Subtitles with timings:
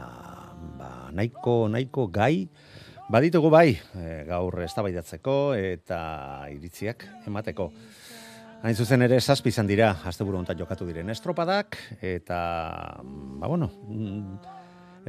[0.78, 2.46] ba, nahiko, nahiko gai.
[3.12, 6.00] Baditugu bai e, gaur eztabaidatzeko eta
[6.54, 7.72] iritziak emateko.
[8.62, 11.80] Hain zuzen ere zazpi izan dira asteburu hontan jokatu diren estropadak.
[12.06, 12.40] Eta
[13.02, 14.40] ba bueno, mm,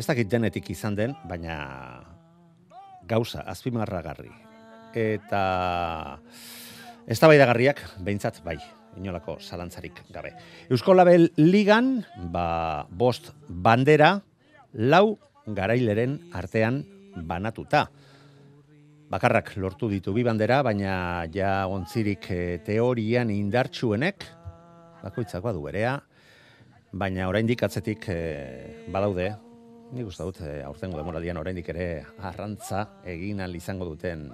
[0.00, 1.58] ez dakit denetik izan den, baina
[3.04, 4.32] gauza azpimarragarri.
[4.96, 5.42] Eta
[7.04, 8.56] eztabaidagarriak behintzat bai,
[8.96, 10.32] inolako zalantzarik gabe.
[10.70, 14.14] Eusko Label Ligan, ba, bost bandera,
[14.72, 16.82] lau garaileren artean
[17.16, 17.88] banatuta.
[19.12, 24.24] Bakarrak lortu ditu bi bandera, baina ja ontzirik eh, teorian indartsuenek,
[25.02, 25.98] bakoitzak badu berea,
[26.92, 29.28] baina oraindik atzetik eh, badaude,
[29.92, 31.88] nik uste dut eh, aurtengo demoraldian oraindik ere
[32.24, 34.30] arrantza egin ahal izango duten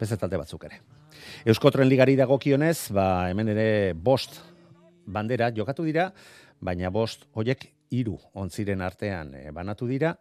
[0.00, 0.80] beste talde batzuk ere.
[1.44, 4.40] Eusko Tren Ligari dagokionez, ba, hemen ere bost
[5.06, 6.10] bandera jokatu dira,
[6.60, 10.14] baina bost hoiek hiru ontziren artean eh, banatu dira.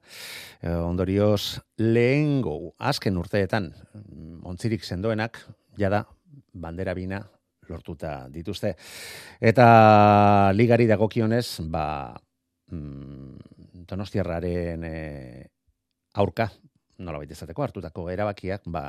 [0.61, 5.41] Eh, ondorioz lehengo azken urteetan mm, ontzirik sendoenak
[5.77, 6.05] jada
[6.53, 7.21] bandera bina
[7.69, 8.73] lortuta dituzte.
[9.39, 12.15] Eta ligari dagokionez, ba,
[12.71, 15.45] mm, donostiarraren eh,
[16.15, 16.49] aurka
[16.99, 18.83] nola baita izateko hartutako erabakiak, ba,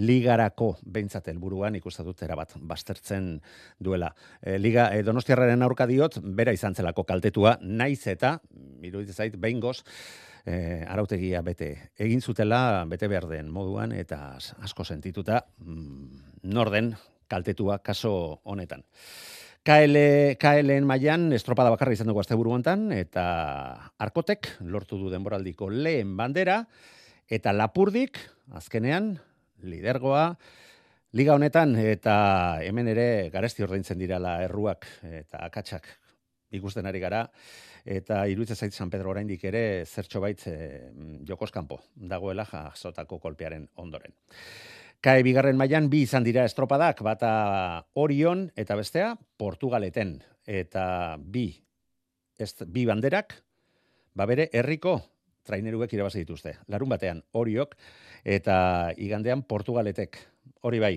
[0.00, 3.34] ligarako behintzat helburuan ikusten dut erabat baztertzen
[3.78, 4.10] duela.
[4.40, 8.38] E, Liga e, Donostiarraren aurka diot, bera izan zelako kaltetua, naiz eta,
[8.84, 9.80] iruditzen zait, behingoz,
[10.44, 10.56] e,
[10.88, 16.94] arautegia bete egin zutela, bete behar den moduan, eta asko sentituta, mm, norden
[17.28, 18.84] kaltetua kaso honetan.
[19.64, 19.96] KL,
[20.36, 23.22] KLen mailan estropada bakarra izan dugu asteburu hontan eta
[23.96, 26.58] Arkotek lortu du denboraldiko lehen bandera
[27.30, 28.18] eta Lapurdik
[28.52, 29.14] azkenean
[29.64, 30.34] lidergoa
[31.16, 32.16] liga honetan eta
[32.66, 35.86] hemen ere garesti ordaintzen dirala erruak eta akatsak
[36.54, 37.24] ikusten ari gara
[37.84, 40.56] eta iruditzen zait San Pedro oraindik ere zertxo bait e,
[41.28, 44.14] jokos kanpo dagoela jasotako kolpearen ondoren.
[45.04, 51.50] Kae bigarren mailan bi izan dira estropadak, bata Orion eta bestea Portugaleten eta bi
[52.38, 53.36] ez, bi banderak
[54.16, 55.00] ba bere herriko
[55.44, 56.56] traineruek irabazi dituzte.
[56.68, 57.76] Larun batean Oriok
[58.24, 58.56] eta
[58.96, 60.18] igandean Portugaletek.
[60.62, 60.96] Hori bai.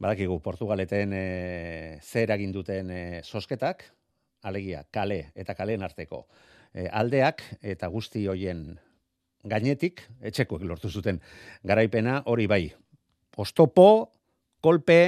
[0.00, 1.24] Badakigu Portugaleten e,
[2.00, 3.84] zer egin duten e, sosketak,
[4.42, 6.24] alegia kale eta kaleen arteko
[6.72, 8.64] e, aldeak eta guzti hoien
[9.44, 11.20] gainetik etxekoek lortu zuten
[11.64, 12.64] garaipena hori bai
[13.40, 14.12] ostopo,
[14.60, 15.00] kolpe,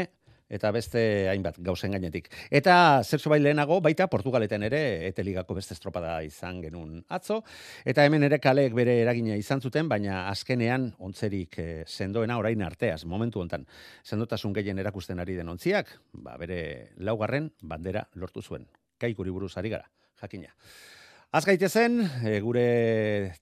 [0.52, 1.02] eta beste
[1.32, 2.28] hainbat gauzen gainetik.
[2.52, 7.40] Eta zertxo bai lehenago, baita Portugaleten ere, eteligako beste estropada izan genuen atzo,
[7.88, 13.02] eta hemen ere kaleek bere eragina izan zuten, baina azkenean ontzerik e, sendoena orain arteaz,
[13.08, 13.66] momentu hontan,
[14.04, 18.68] sendotasun gehien erakusten ari den ontziak, ba, bere laugarren bandera lortu zuen.
[19.00, 19.88] Kaikuri buruz ari gara,
[20.20, 20.52] jakina.
[21.32, 22.66] Az gaitezen, e, gure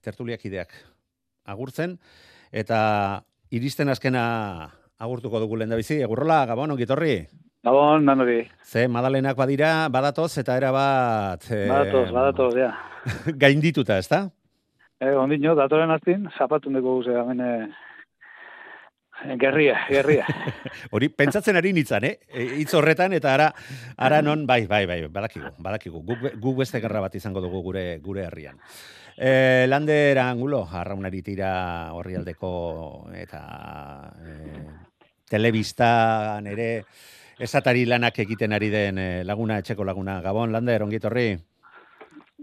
[0.01, 0.71] tertuliak ideak
[1.51, 1.97] agurtzen,
[2.55, 2.79] eta
[3.51, 4.23] iristen azkena
[5.01, 5.99] agurtuko dugu lehen da bizi.
[6.05, 7.15] Egurrola, Gabon, ongitorri?
[7.65, 8.39] Gabon, nanori.
[8.65, 11.45] Ze, madalenak badira, badatoz, eta era bat...
[11.51, 12.71] Eh, badatoz, badatoz, ja.
[13.43, 14.25] gaindituta, ez da?
[15.01, 17.41] Eh, ondino, datoren hartin, zapatun dugu guze, hemen,
[19.41, 20.25] gerria, gerria.
[20.93, 22.15] Hori, pentsatzen ari nintzen, eh?
[22.29, 23.51] E, hitz horretan, eta ara,
[23.97, 26.01] ara non, bai, bai, bai, badakigu, badakigu.
[26.05, 28.61] Guk, guk beste gerra bat izango dugu gure gure herrian.
[29.17, 31.51] Eh, Lander Angulo, arraunari tira
[31.93, 32.53] horri aldeko,
[33.13, 33.41] eta
[34.25, 34.63] eh,
[35.31, 36.67] telebistan ere
[37.41, 40.19] esatari lanak egiten ari den eh, laguna, etxeko laguna.
[40.21, 41.31] Gabon, Lander, ongitorri?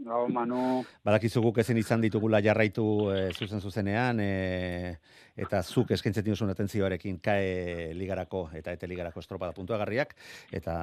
[0.09, 0.63] Gabon, Manu.
[1.05, 4.95] Badakizu guk ezin izan ditugula jarraitu e, zuzen zuzenean, e,
[5.39, 10.15] eta zuk eskaintzen duzun atentzioarekin kae ligarako eta ete ligarako estropada puntuagarriak,
[10.55, 10.77] eta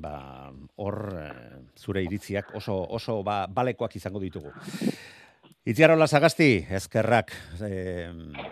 [0.00, 0.14] ba,
[0.84, 1.28] hor e,
[1.76, 4.54] zure iritziak oso, oso ba, balekoak izango ditugu.
[5.66, 7.32] Itziarola Sagasti, ezkerrak
[7.66, 8.08] e,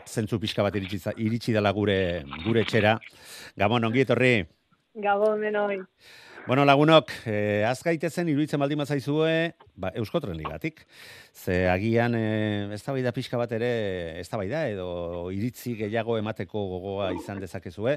[0.06, 2.96] zentzu pixka bat iritsi, iritsi dela gure gure etxera.
[3.56, 4.34] Gabon, ongi etorri.
[4.96, 5.82] Gabon denoi.
[6.46, 10.84] Bueno, lagunok, eh, az gaitezen iruditzen baldin bazaizue, ba, Euskotren ligatik.
[11.34, 13.70] Ze agian eh, eztabaida pixka bat ere,
[14.20, 14.86] eztabaida edo
[15.34, 17.96] iritzi gehiago emateko gogoa izan dezakezue.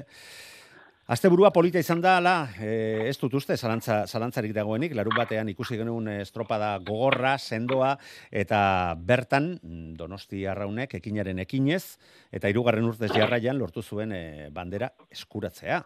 [1.10, 5.74] Asteburua polita izan da, ala, eh, ez dut uste, zalantza, zalantzarik dagoenik, larun batean ikusi
[5.80, 7.96] genuen estropada gogorra, sendoa,
[8.30, 8.60] eta
[8.94, 11.98] bertan, mm, donosti arraunek, ekinaren ekinez,
[12.30, 15.82] eta hirugarren urtez jarraian lortu zuen eh, bandera eskuratzea.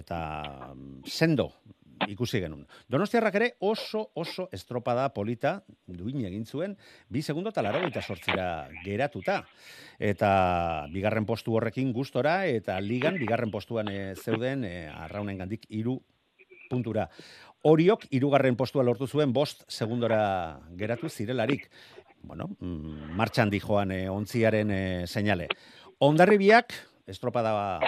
[0.00, 0.20] Eta
[0.72, 1.50] mm, sendo
[2.08, 2.66] ikusi genuen.
[2.90, 5.56] Donostiarrak ere oso, oso estropada polita
[5.86, 6.76] duin egin zuen,
[7.08, 9.44] bi segundo eta laro sortzira geratuta.
[9.98, 16.00] Eta bigarren postu horrekin gustora eta ligan bigarren postuan eh, zeuden e, arraunen gandik iru
[16.70, 17.08] puntura.
[17.62, 21.70] Oriok hirugarren postua lortu zuen bost segundora geratu zirelarik.
[22.22, 25.48] Bueno, mm, martxan di joan e, ontziaren e, seinale.
[26.00, 26.74] Ondarribiak
[27.06, 27.80] estropada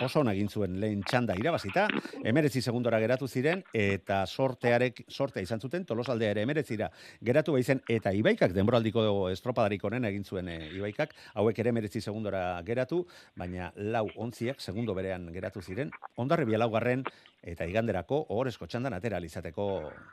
[0.00, 1.86] oso ona egin zuen lehen txanda irabazita,
[2.24, 6.90] emeretzi segundora geratu ziren, eta sortearek, sortea izan zuten, tolosaldea ere emeretzira
[7.20, 12.44] geratu baizen, eta ibaikak, denboraldiko estropadarik onena egin zuen e, ibaikak, hauek ere emeretzi segundora
[12.66, 13.04] geratu,
[13.36, 17.04] baina lau ontziak segundo berean geratu ziren, ondarribia laugarren,
[17.42, 19.66] eta iganderako ohorezko txandan atera alizateko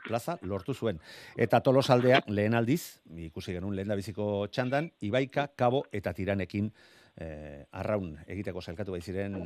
[0.06, 1.00] plaza lortu zuen.
[1.36, 6.72] Eta tolosaldeak lehen aldiz, ikusi genuen lehen biziko txandan, ibaika, kabo eta tiranekin
[7.20, 9.36] eh, arraun egiteko zailkatu bai ziren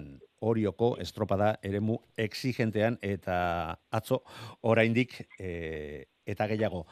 [0.41, 4.23] orioko estropada eremu exigentean eta atzo
[4.61, 6.87] oraindik eh, eta gehiago.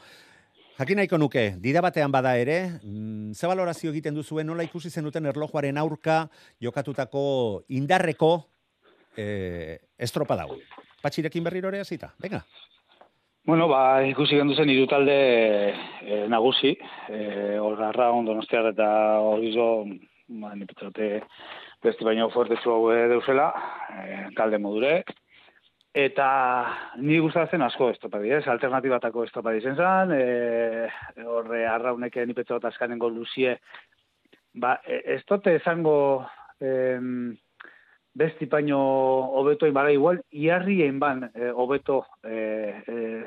[0.81, 5.27] Jakin nahiko nuke, dida batean bada ere, mm, ze valorazio egiten duzuen nola ikusi zenuten
[5.29, 6.23] erlojuaren aurka
[6.59, 8.31] jokatutako indarreko
[9.17, 10.57] eh, hau.
[11.01, 12.13] Patxirekin berriro ere hasita.
[12.19, 12.45] Venga.
[13.45, 15.13] Bueno, ba, ikusi gendu zen hiru talde
[16.05, 16.75] e, nagusi,
[17.09, 17.91] e, horra
[18.25, 18.87] donostiar eta
[19.19, 19.85] horizo,
[20.39, 21.09] ba, nipetzote
[21.83, 23.49] besti baino fuertezu hau deusela,
[23.91, 25.01] e, talde modure,
[25.91, 26.27] eta
[27.03, 28.45] ni gustatzen asko estopadi, ez?
[28.47, 33.57] Alternatibatako estopadi zen zen, e, horre arraunek nipetzot askanengo luzie,
[34.53, 35.97] ba, e, ez tote esango
[36.61, 37.33] em,
[38.13, 38.79] besti paino
[39.39, 43.23] hobeto bada igual, iarrien ban eh, hobeto eh, eh,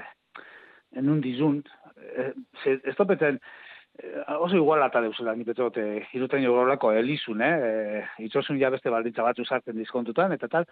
[0.93, 1.63] enun dizun,
[1.97, 3.64] eh, ze, ez topeten, eh,
[4.39, 8.91] oso igual eta deusela, ni betot, eh, iruten jogorlako elizun, eh, eh, itxosun ja beste
[8.91, 10.67] baldintza bat usartzen diskontutan, eta tal,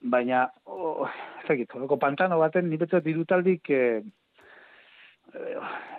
[0.00, 1.06] baina, oh,
[1.42, 4.02] ez dakit, pantano baten, ni betot irutaldik, eh,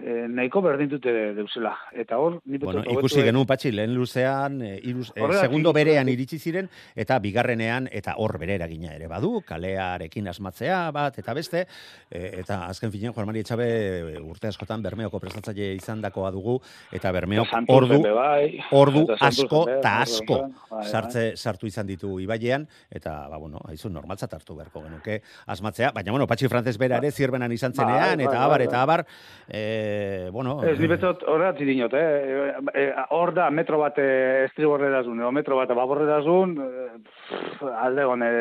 [0.01, 1.74] eh, nahiko berdin dute deusela.
[1.92, 5.74] Eta hor, ni betot, Bueno, ikusi genuen patxi, lehen luzean, e, iruz, e, Horregatik, segundo
[5.74, 11.36] berean iritsi ziren, eta bigarrenean, eta hor bere eragina ere badu, kalearekin asmatzea bat, eta
[11.38, 11.66] beste,
[12.10, 16.60] e, eta azken finean, Juan Mari Etxabe e, urte askotan Bermeoko prestatzaile izan dakoa dugu,
[16.94, 20.86] eta Bermeok ordu, bai, ordu asko eta asko bai, bai.
[20.86, 26.12] sartze, sartu izan ditu ibailean, eta, ba, bueno, haizu normaltzat hartu beharko genuke asmatzea, baina,
[26.12, 29.06] bueno, Patxi Frances bera ere zirbenan izan zenean, eta abar, eta abar,
[29.48, 32.06] e, bueno, Ez, ni betot horregat dinot, eh?
[32.74, 32.86] E, e,
[33.16, 38.31] Hor da, metro bat eh, estriborre dazun, edo metro bat baborre dazun, eh, alde gone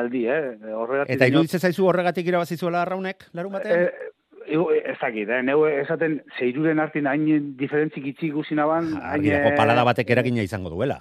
[0.00, 0.42] aldi, eh?
[0.74, 3.86] Horregat Eta iruditzen zaizu horregatik irabazi zuela arraunek, larun batean?
[3.86, 5.42] Eh, igu- ez dakit, eh?
[5.46, 10.70] Neu esaten zeiruren artin hain diferentzik itxi ikusi naban, Argi dago palada batek eragina izango
[10.70, 11.00] duela.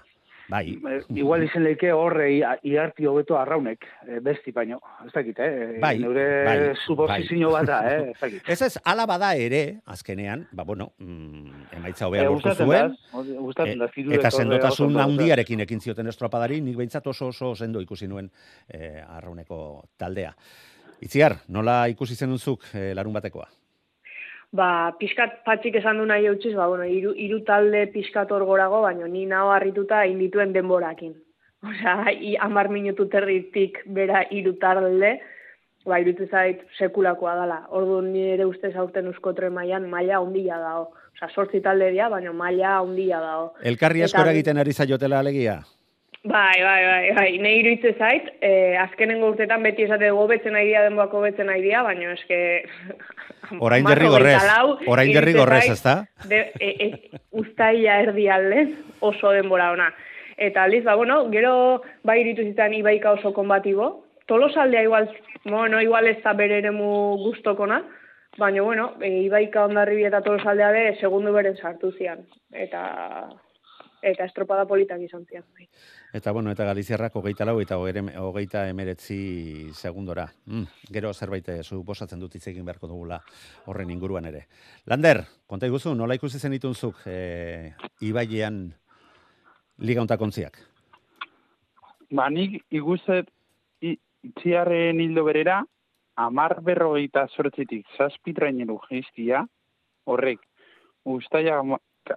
[0.50, 4.80] Bai, Eh, Igual izen leike horre i- iarti hobeto arraunek, eh, besti baino.
[5.06, 5.78] Ez dakit, eh?
[5.80, 8.10] Bai, Neure bai, suposizio bat da, eh?
[8.12, 8.42] Ez dakit.
[8.56, 13.78] Ez ez, ala bada ere, azkenean, ba, bueno, mm, emaitza hobea Eh, lortu zuen, gustatzen
[13.80, 18.32] da, e, eta sendotasun handiarekin ekin zioten estropadari, nik behintzat oso oso sendo ikusi nuen
[18.68, 20.34] e, arrauneko taldea.
[21.02, 23.48] Itziar, nola ikusi zenunzuk e, larun batekoa?
[24.52, 28.82] Ba, pixkat patxik esan du nahi eutxiz, ba, bueno, iru, iru talde pixkat hor gorago,
[28.82, 31.14] baina ni naho harrituta indituen denborakin.
[31.70, 35.20] Osea, i, amar minutu territik bera iru talde,
[35.86, 37.60] ba, irutu zait sekulakoa dela.
[37.78, 40.90] Ordu nire ustez aurten euskotre mailan maila handia dago.
[41.14, 43.52] Osea, sortzi talde dira, baina maila handia dago.
[43.62, 45.60] Elkarri eskora egiten ari zaiotela alegia?
[46.24, 47.30] Bai, bai, bai, bai.
[47.40, 51.84] Ne iruditzen zait, eh, azkenengo urtetan beti esate gobetzen nahi dira, denboak hobetzen nahi dira,
[51.84, 52.40] baina eske...
[53.66, 55.94] Orain hogeita lau, orain iruditzen derrigorrez, zait, ezta?
[56.30, 58.68] De, e, e, ustaia erdi aldez
[59.00, 59.88] oso denbora ona.
[60.38, 61.54] Eta aldiz, ba, bueno, gero
[62.04, 63.90] bai iritu zitan ibaika oso konbatibo.
[64.28, 65.10] Tolosaldea igual,
[65.46, 66.92] bueno, igual ez da bere eremu
[67.24, 67.82] gustokona,
[68.38, 72.22] Baina, bueno, e, Ibaika ondarribi eta tolosaldea be, segundu beren sartu zian.
[72.54, 72.84] Eta
[74.02, 75.44] eta estropada politak izan zian.
[75.58, 75.68] bai.
[76.12, 80.26] Eta bueno, eta Galiziarrak hogeita lau eta hogeita emeretzi segundora.
[80.48, 83.20] Mm, gero zerbait eh, suposatzen dut hitz egin beharko dugula
[83.70, 84.48] horren inguruan ere.
[84.90, 88.64] Lander, konta iguzu, nola ikusi zen itunzuk e, Ibailean
[89.86, 90.58] liga ontakontziak?
[92.10, 93.30] Ba, nik iguzet
[93.80, 95.62] itziarren hildo berera,
[96.18, 99.46] amar berrogeita sortzitik zazpitraineru geizkia,
[100.10, 100.42] horrek,
[101.06, 101.62] ustaia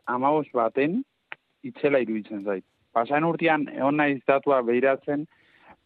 [0.07, 1.03] amabos baten,
[1.63, 2.65] itzela iruditzen zait.
[2.93, 5.25] Pasaen urtean, egon naiz datua behiratzen,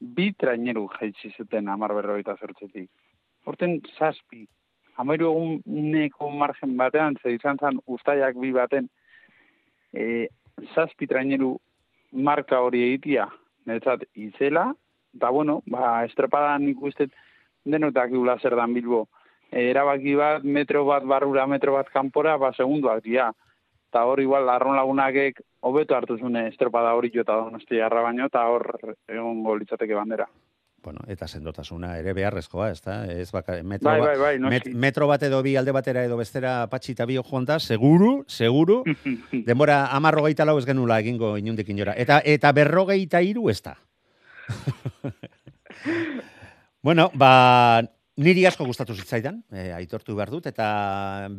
[0.00, 2.90] bi traineru jaitsi zuten amar berrogeita sortzitik.
[3.46, 4.46] Horten zazpi.
[4.98, 8.88] Hamairu eguneko margen batean, ze izan zen ustaiak bi baten,
[9.92, 10.28] e,
[10.74, 11.56] zazpi traineru
[12.12, 13.26] marka hori egitia,
[13.66, 14.70] netzat izela,
[15.16, 17.12] eta bueno, ba, estropadan ikustet
[17.64, 19.06] denotak gula zer dan Bilbo.
[19.50, 23.30] E, erabaki bat, metro bat barrura, metro bat kanpora, ba, segunduak dira.
[23.90, 28.26] Eta hor igual, arron lagunakek hobeto hartu zune estropada hori jo eta donosti jarra baino,
[28.26, 30.26] eta hor egon litzateke bandera.
[30.86, 33.00] Bueno, eta sendotasuna ere beharrezkoa, ez da?
[33.10, 36.16] Ez baka, metro, Bai, ba- bai, bai, met, metro bat edo bi alde batera edo
[36.16, 38.84] bestera patxi eta bio joan da, seguru, seguru,
[39.48, 41.96] denbora amarrogeita lau ez genula egingo inundik inora.
[41.98, 43.74] Eta, eta berrogeita iru ez da.
[46.86, 47.82] bueno, ba,
[48.16, 50.66] niri asko gustatu zitzaidan, e, aitortu behar dut, eta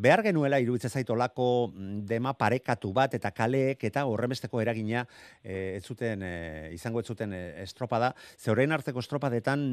[0.04, 5.08] behar genuela iruditzen zait olako mm, dema parekatu bat eta kaleek eta horremesteko eragina
[5.42, 9.66] e, ez zuten, e, izango ez zuten e, estropada, ze orain arteko estropadetan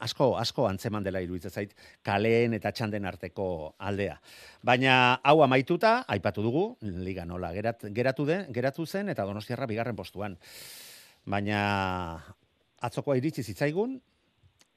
[0.00, 4.16] asko, asko antzeman dela iruditzen zait kaleen eta txanden arteko aldea.
[4.64, 9.96] Baina hau amaituta, aipatu dugu, liga nola gerat, geratu, den, geratu zen eta donostiarra bigarren
[9.96, 10.40] postuan.
[11.28, 11.60] Baina
[12.80, 13.98] atzokoa iritsi zitzaigun,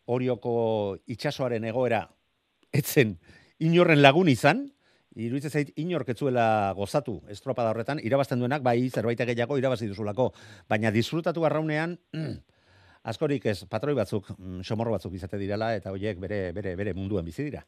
[0.10, 2.04] Orioko itsasoaren egoera
[2.74, 3.16] etzen
[3.60, 4.63] inorren lagun izan,
[5.20, 10.32] iruditzen zait inork ez zuela gozatu estropada horretan, irabazten duenak bai zerbait gehiago irabazi duzulako,
[10.70, 11.98] baina disfrutatu arraunean
[13.10, 17.25] askorik ez patroi batzuk, mm, somorro batzuk izate direla eta hoiek bere bere bere munduan
[17.25, 17.63] bizi dira.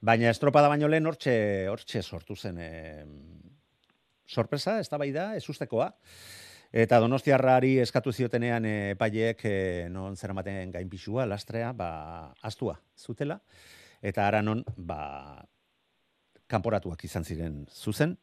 [0.00, 1.34] Baina estropada baino lehen hortxe
[1.68, 3.04] hortxe sortu zen eh,
[4.26, 5.90] sorpresa, eztabaida, ezustekoa.
[6.70, 9.54] Eta Donostiarrari eskatu ziotenean eh, epaileek e,
[9.90, 13.40] non zeramaten gainpixua, lastrea, ba, astua zutela.
[14.00, 15.42] Eta ara non, ba,
[16.46, 18.14] kanporatuak izan ziren zuzen,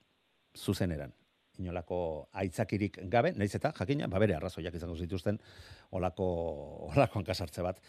[0.56, 1.12] zuzeneran.
[1.60, 5.40] Inolako aitzakirik gabe, naiz eta jakina, ba bere arrazoiak izango zituzten
[5.92, 6.28] olako,
[6.94, 7.82] olako hankasartze bat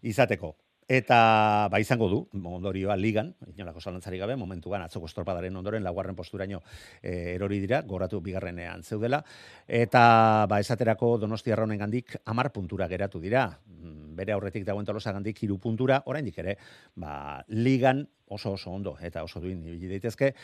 [0.00, 0.54] izateko.
[0.86, 6.60] Eta ba izango du, ondorioa ligan, inolako zalantzari gabe, momentuan atzoko estropadaren ondoren laugarren posturaino
[7.02, 9.18] e, erori dira, goratu bigarrenean zeudela,
[9.66, 13.58] eta ba esaterako Donostia gandik amar puntura geratu dira.
[13.66, 16.56] Mm, Bere aurretik dagoen tolosa gandik hiru puntura, oraindik ere,
[16.94, 20.34] ba, ligan oso oso ondo eta oso duin ibili daitezke,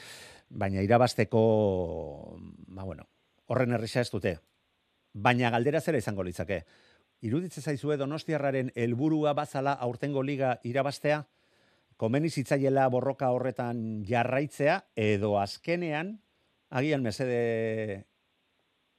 [0.51, 3.07] baina irabasteko, ba bueno,
[3.47, 4.39] horren erresa ez dute.
[5.15, 6.65] Baina galdera zera izango litzake.
[7.23, 11.23] Iruditzen zaizue Donostiarraren helburua bazala aurtengo liga irabastea?
[11.97, 16.17] Komeni zitzaiela borroka horretan jarraitzea edo azkenean
[16.71, 18.07] agian mesede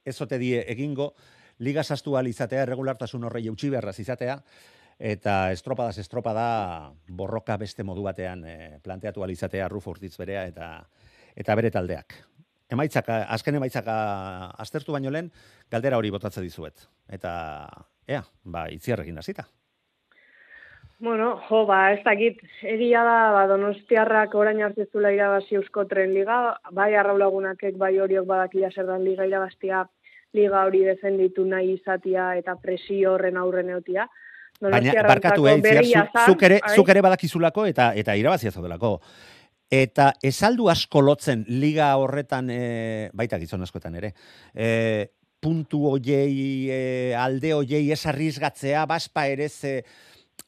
[0.08, 1.12] ezote die egingo
[1.58, 4.42] liga sastu izatea, erregulartasun horrei eutxi beharraz izatea,
[4.98, 10.88] eta estropadas estropada borroka beste modu batean eh, planteatu ahal izatea Rufo Urtitz berea eta
[11.34, 12.14] eta bere taldeak.
[12.70, 13.94] Emaitzaka, azken emaitzaka
[14.58, 15.30] aztertu baino lehen,
[15.70, 16.86] galdera hori botatze dizuet.
[17.08, 17.66] Eta,
[18.08, 19.46] ea, ba, itziarrekin hasita.
[21.04, 26.14] Bueno, jo, ba, ez dakit, egia da, ba, donostiarrak orain arte zula irabazi eusko tren
[26.14, 29.82] liga, bai arraulagunakek, bai horiok badakila zer dan liga irabaztia,
[30.34, 34.06] liga hori defenditu nahi izatia eta presio horren aurren eotia.
[34.62, 39.00] Baina, barkatu, eh, itziar, zu, zuk, ere, zuk ere badakizulako eta eta irabazia zaudelako.
[39.74, 44.12] Eta esaldu asko lotzen liga horretan, e, baita gizon askoetan ere,
[44.54, 44.68] e,
[45.44, 46.80] puntu hoiei, e,
[47.20, 49.74] alde hoiei esarrizgatzea, baspa ere ze,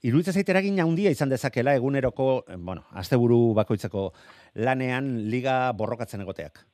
[0.06, 4.08] iruditzen zait eragin handia izan dezakela eguneroko, eh, bueno, asteburu bakoitzeko
[4.66, 6.64] lanean liga borrokatzen egoteak.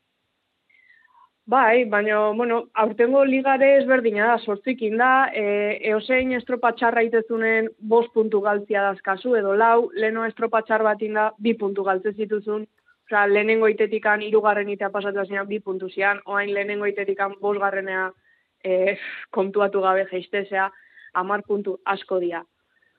[1.53, 8.13] Bai, baina, bueno, aurtengo ligare ezberdina da, sortzikin da, e, eosein estropa txarra itezunen bost
[8.15, 12.63] puntu galtzia dazkazu, edo lau, leno estropa txar bat inda, bi puntu galtze zituzun,
[13.07, 18.11] Osea, lehenengo itetikan irugarren itea pasatu zian bi puntu zian, oain lehenengo itetikan bosgarrenea
[18.65, 18.97] e,
[19.31, 20.71] kontuatu gabe geistezea,
[21.15, 22.45] amar puntu asko dia.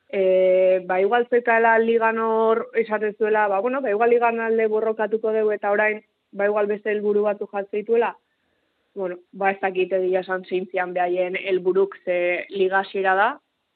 [0.10, 5.56] E, ba, igual zekaela ligan hor esatezuela, ba, bueno, ba, igual ligan alde borrokatuko dugu
[5.56, 8.16] eta orain, ba, igual beste helburu batu jatzeituela,
[8.94, 13.32] bueno, ba, ez dakite dira esan zintzian behaien helburuk ze ligasiera da,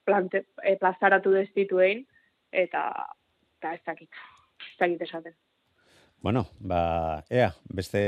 [0.06, 2.06] plante, e, plazaratu destituein,
[2.52, 2.86] eta,
[3.58, 4.10] eta ez dakit,
[4.70, 5.34] ez dakit esaten.
[6.22, 8.02] Bueno, ba, ea, beste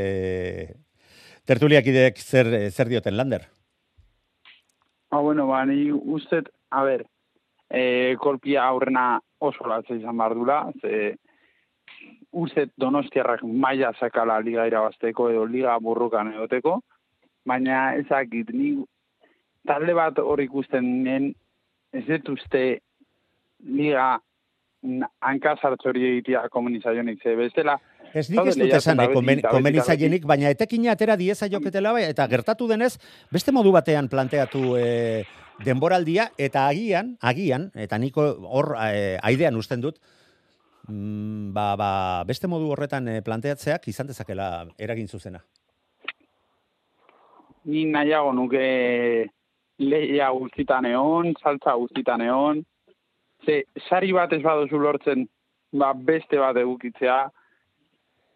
[1.46, 3.48] tertuliakideek zer, zer dioten lander.
[5.12, 7.06] Ah, bueno, ba, ni ustet, a ber,
[7.70, 11.16] e, kolpia aurrena oso latza izan behar dula, ze
[12.32, 16.80] ustet donostiarrak maila sakala liga irabazteko edo liga burrukan egoteko,
[17.46, 18.76] baina ezakit, ni
[19.66, 21.32] talde bat hor ikusten nien,
[21.94, 22.64] ez dut uste
[23.66, 24.20] liga
[25.26, 27.80] hankasartz hori egitea komunizaionik, ze bestela,
[28.14, 32.28] Ez nik ez dut esan, eh, komen, komenizaienik, baina etekina atera dieza joketela bai, eta
[32.28, 32.98] gertatu denez,
[33.32, 35.26] beste modu batean planteatu e,
[35.66, 40.00] denboraldia, eta agian, agian, eta niko hor e, aidean usten dut,
[40.88, 41.92] mm, ba, ba,
[42.28, 45.44] beste modu horretan e, planteatzeak izan dezakela eragin zuzena.
[47.70, 49.30] Ni nahiago nuke
[49.80, 52.64] lehia guztitan egon, saltza guztitan egon,
[53.46, 55.28] ze sari bat ez baduzu lortzen,
[55.72, 57.28] ba, beste bat egukitzea,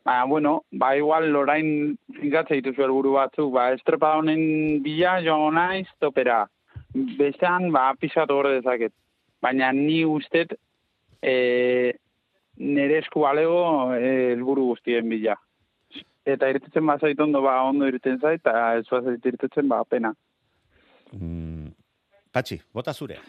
[0.03, 5.87] Baina, bueno, ba, igual, lorain finkatze dituzu helburu batzuk, ba, estrepa honen bila, joan naiz,
[6.03, 6.41] topera.
[6.93, 8.91] Bestean, ba, pixatu horre dezaket.
[9.41, 10.57] Baina ni ustet,
[11.23, 11.93] e,
[12.59, 15.37] nire esku balego e, helburu guztien bila.
[16.27, 20.11] Eta irtetzen ba zait ondo, ba, ondo irten zait, eta ez zait irtetzen, ba, pena.
[21.15, 21.71] Mm,
[22.35, 23.21] patxi, bota zure.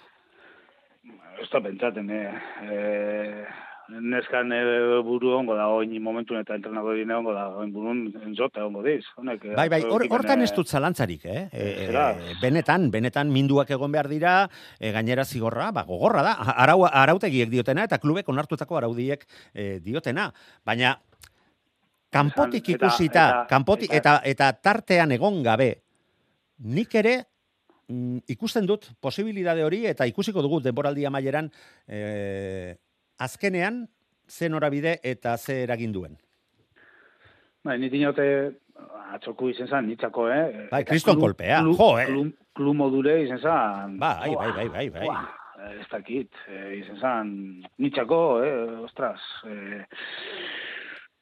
[1.38, 2.34] Ez da pentsaten, eh.
[2.66, 3.46] eh
[3.88, 4.60] neskan e,
[5.04, 9.04] buru ongo da, oin momentu eta entrenador dine ongo da, oin burun enzote ongo diz.
[9.20, 11.42] Honek, bai, bai, or, hortan ez dut zalantzarik, eh?
[11.52, 14.36] E, e, benetan, benetan minduak egon behar dira,
[14.78, 20.30] e, gainera zigorra, ba, gogorra da, arau, arautegiek diotena, eta klubek onartutako araudiek e, diotena.
[20.64, 20.96] Baina,
[22.14, 25.70] kanpotik ikusita, eta, kanpotik, eta, eta, tartean egon gabe,
[26.64, 27.18] nik ere,
[27.88, 31.50] mm, ikusten dut posibilitate hori eta ikusiko dugu denboraldia maileran
[31.86, 32.76] eh,
[33.18, 33.87] azkenean
[34.28, 36.18] ze norabide eta ze eragin duen.
[37.64, 38.26] Bai, ni dinote
[39.14, 40.66] atxoku izen zan, nitzako, eh?
[40.71, 42.09] Bai, kriston kolpea, jo, eh?
[42.54, 43.97] Klub, modure izen zan.
[43.99, 45.09] Bai, bai, bai, bai, bai.
[45.81, 47.31] Ez dakit, eh, izen zan,
[47.81, 48.85] nitzako, eh?
[48.85, 49.85] Ostras, eh,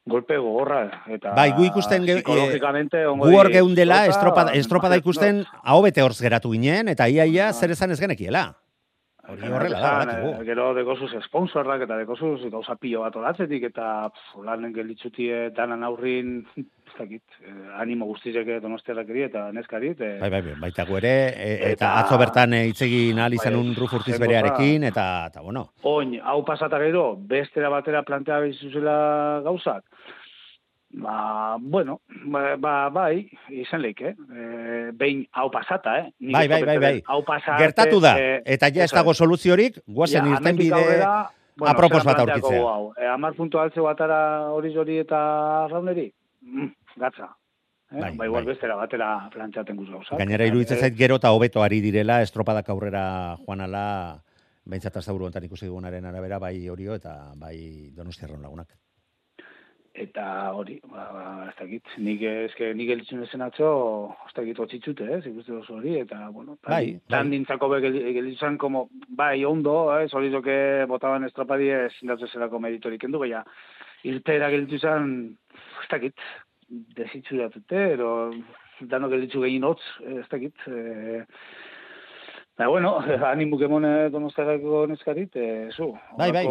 [0.05, 5.78] golpe gogorra eta bai gu ikusten ge, eh, gu hor geundela estropada estropada ikusten hau
[5.85, 8.48] bete horz geratu ginen eta iaia zer esan ez genekiela
[9.30, 10.14] Hori horrela da.
[10.18, 13.87] Eh, gero dekosuz sponsorrak eta dekosuz gauza pio bat olatzetik eta
[14.32, 19.92] fulanen gelitzutie danan aurrin ez dakit, eh, animo guztizek donostiarrak eri eta neskari.
[19.94, 20.16] Eh.
[20.20, 23.76] Bai, bai, bai, baita ere, e, eta, eta atzo bertan itzegin ahal izan bai, un
[23.78, 25.68] rufurtiz berearekin, eta, eta bueno.
[25.88, 28.96] Oin, hau pasata gero, bestera batera plantea bizuzela
[29.46, 29.87] gauzak,
[30.92, 34.12] Ba, bueno, ba, ba, bai, izan leik, eh?
[34.12, 36.11] E, behin hau pasata, eh?
[36.20, 36.96] Nik bai, bai, bai, bai.
[37.09, 40.83] Hau pasate, Gertatu da, eh, eta ja ez dago soluziorik, guazen ja, irten bide
[41.57, 42.74] bueno, apropos bat aurkitzea.
[43.00, 44.20] E, amar puntu altze batara
[44.52, 45.22] hori hori eta
[45.72, 46.11] rauneri,
[46.44, 46.68] mm,
[47.00, 47.31] gatza.
[47.88, 47.96] Eh?
[47.96, 48.52] Bai, ba, igual bai.
[48.52, 50.18] bestera batera plantxaten guz gauzak.
[50.20, 53.07] Gainera iruditzen zait gero eta hobeto ari direla, estropadak aurrera
[53.46, 54.20] joanala,
[54.68, 57.57] behintzat azaburu ontan ikusi dugunaren arabera, bai horio eta bai
[57.96, 58.76] donostiarron lagunak
[59.92, 60.24] eta
[60.57, 63.68] hori, ba, ba, ez dakit, nik ezke, nik elitzen ezen atzo,
[64.26, 67.37] ez dakit, otzitzute, ez, ikuste oso hori, eta, bueno, tan, bai, tan bai.
[67.37, 70.57] dintzako be gelitzen, como, bai, ondo, ez, hori doke
[70.88, 73.44] botaban estropadi ez indatzen zelako meditorik endu, baina,
[74.09, 75.12] irtera gelitu zen,
[75.83, 76.24] ez dakit,
[76.96, 78.09] desitzu datute, ero,
[78.88, 79.83] dano gelitzu gehin hotz,
[80.22, 81.26] ez dakit, e,
[82.58, 82.98] Ba, bueno,
[83.32, 85.88] animu kemone donostarako neskarit, eh, zu.
[86.18, 86.44] Bai, bai.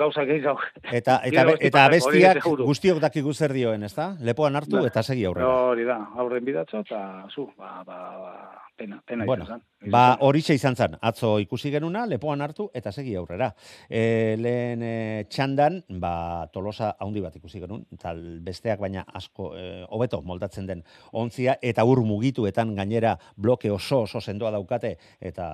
[0.00, 0.56] Gauza gehiago.
[0.82, 4.12] Eta, eta, eta bestiak guztiok dakigu zer dioen, ez da?
[4.24, 4.86] Lepoan hartu ba.
[4.88, 5.50] eta segi aurrera.
[5.72, 8.34] Hori da, aurren bidatzo, eta zu, ba, ba, ba,
[8.82, 13.16] pena, pena bueno, izan Ba, hori izan zen, atzo ikusi genuna, lepoan hartu eta segi
[13.18, 13.48] aurrera.
[13.90, 19.82] E, lehen e, txandan, ba, tolosa haundi bat ikusi genuen, tal besteak baina asko, e,
[19.90, 20.84] hobeto moldatzen den
[21.18, 25.48] ontzia, eta ur mugituetan gainera bloke oso oso sendoa daukate, eta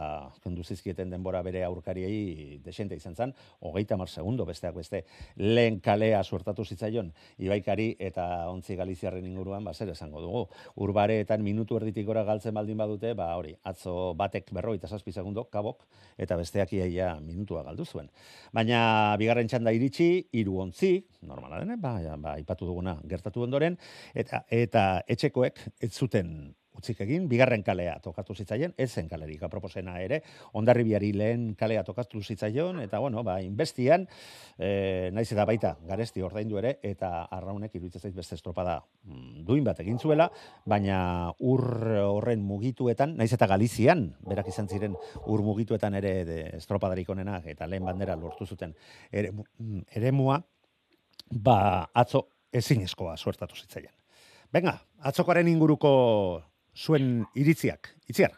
[0.45, 3.33] kendu zizkieten denbora bere aurkariei desente izan zen,
[3.65, 5.05] hogeita mar segundo besteak beste,
[5.37, 10.45] lehen kalea suertatu zitzaion, ibaikari eta ontzi galiziarren inguruan, ba, zer esango dugu.
[10.85, 15.85] Urbareetan minutu erditikora galtzen baldin badute, ba, hori, atzo batek berroita zazpi segundo, kabok,
[16.21, 18.11] eta besteak iaia minutua galdu zuen.
[18.55, 18.81] Baina,
[19.21, 20.95] bigarren txanda iritsi, hiru ontzi,
[21.27, 23.79] normala dene, ba, ba, ipatu duguna gertatu ondoren,
[24.15, 26.33] eta, eta etxekoek ez zuten
[26.79, 30.21] utzik egin, bigarren kalea tokatu zitzaien, ez zen kalerik aproposena ere,
[30.59, 34.07] ondarribiari lehen kalea tokatu zitzaion, eta bueno, ba, inbestian,
[34.57, 39.67] e, naiz eta baita, garesti ordaindu ere, eta arraunek iruditzen zait beste estropada mm, duin
[39.67, 40.29] bat egin zuela,
[40.67, 41.01] baina
[41.41, 41.65] ur
[42.05, 47.67] horren mugituetan, naiz eta Galizian, berak izan ziren ur mugituetan ere de estropadarik onenak, eta
[47.67, 48.75] lehen bandera lortu zuten
[49.11, 50.41] ere, mm, ere mua,
[51.31, 51.59] ba,
[51.93, 53.93] atzo ezinezkoa suertatu zitzaien.
[54.53, 55.91] Venga, atzokoaren inguruko
[56.79, 58.37] zuen iritziak, itziar.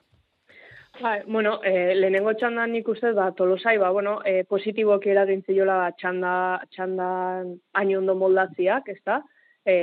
[1.01, 5.77] Ba, bueno, e, lehenengo txandan nik uste, ba, tolosai, ba, bueno, e, positiboki eragin ziola
[5.81, 6.33] ba, txanda,
[6.75, 9.21] txandan hain ondo moldatziak, ez da?
[9.65, 9.77] E,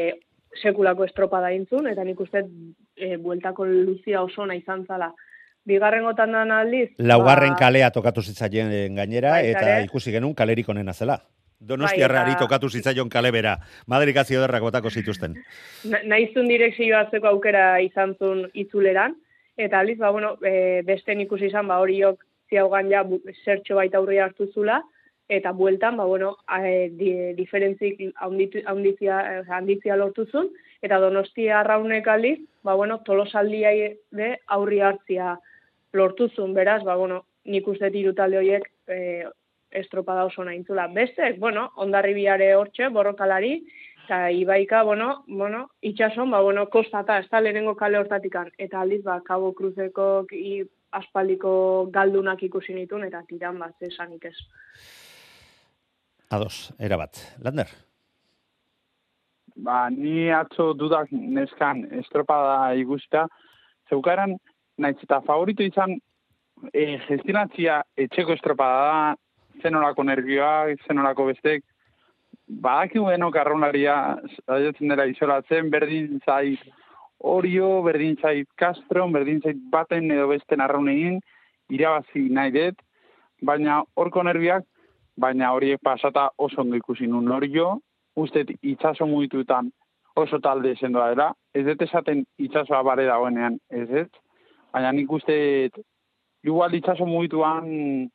[0.62, 2.44] sekulako estropada intzun, eta nik uste,
[2.98, 5.14] e, bueltako luzia oso nahi izan zala.
[5.68, 6.92] Bigarren gotan aldiz...
[6.98, 11.18] Laugarren kalea tokatu zitzaien gainera, Baita eta ikusi genuen kalerik onena zela.
[11.60, 13.56] Donostiarrari Bai, tokatu zitzaion kale bera.
[13.90, 15.40] Madrikazio derrak botako zituzten.
[15.90, 19.16] Na, naizun direkzio hartzeko aukera izan zuen itzuleran,
[19.58, 23.02] eta aliz, ba, bueno, e, beste ikusi izan, ba, horiok ziaugan ja
[23.44, 24.84] zertxo baita aurre hartu zula,
[25.28, 32.08] eta bueltan, ba, bueno, a, e, di, diferentzik eh, handitzia lortu zuen, eta donostia arraunek
[32.08, 33.74] aliz, ba, bueno, tolosaldia
[34.12, 35.40] de aurri hartzia
[35.92, 39.26] lortu zuen, beraz, ba, bueno, nik uste hiru talde horiek e,
[39.72, 40.88] estropada oso nahintzula.
[40.94, 43.62] Beste, bueno, ondarribiare hortxe, borrokalari,
[44.06, 49.02] eta ibaika, bueno, bueno, itxason, ba, bueno, kostata, ez da lehenengo kale hortatikan, eta aldiz,
[49.04, 50.62] ba, Kabo Cruzeko i,
[50.96, 54.38] aspaldiko galdunak ikusi nituen, eta tiran bat, esanik ez.
[56.32, 57.20] Ados, erabat.
[57.44, 57.68] Lander,
[59.58, 63.26] Ba, ni atzo dudak neskan estropada ikusita,
[63.90, 64.36] zeukaran,
[64.78, 65.96] naiz eta favorito izan,
[66.70, 69.00] e, gestionatzia etxeko estropada da,
[69.62, 71.64] zenolako nervioak, zenolako bestek,
[72.48, 73.96] badakigu denok arraunaria
[74.46, 76.60] saiatzen dela isolatzen, berdin zait
[77.20, 81.20] Orio, berdin zait Castro, berdin zait baten edo besten arraunegin,
[81.74, 82.84] irabazi nahi dut,
[83.42, 84.66] baina horko nerviak,
[85.18, 87.80] baina horiek pasata oso ondo ikusi nun Orio,
[88.16, 89.72] uste itxaso mugitutan
[90.16, 94.08] oso talde sendoa dela, ez dut esaten itxasoa bare dagoenean, ez ez,
[94.74, 95.36] baina nik uste
[96.44, 98.10] igual itxaso mugituan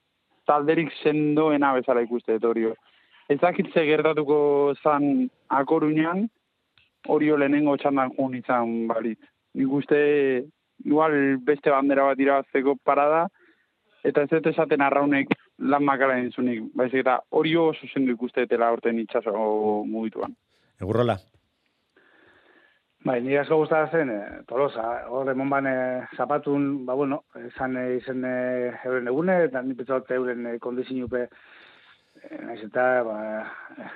[0.46, 2.74] talderik sendoena bezala ikuste dut Orio.
[3.28, 6.28] Ez dakit ze gertatuko zan akorunean,
[7.09, 9.18] Orio lehenengo txandan jun izan balit.
[9.55, 9.98] Nik uste
[10.85, 13.26] igual beste bandera bat irabazteko parada,
[14.05, 18.72] eta ez dut esaten arraunek lan makala entzunik, baizik eta Orio oso sendo ikuste dutela
[18.72, 20.35] orten itxaso mugituan.
[20.81, 21.16] egurrola.
[23.03, 25.73] Bai, nire asko guztara zen, e, tolosa, hor emon bane
[26.17, 28.37] zapatun, ba, bueno, esan e, izen e,
[28.87, 31.25] euren egune, eta ni petzot euren e, kondizinupe,
[32.23, 33.17] e, naiz eta, ba,
[33.75, 33.88] e,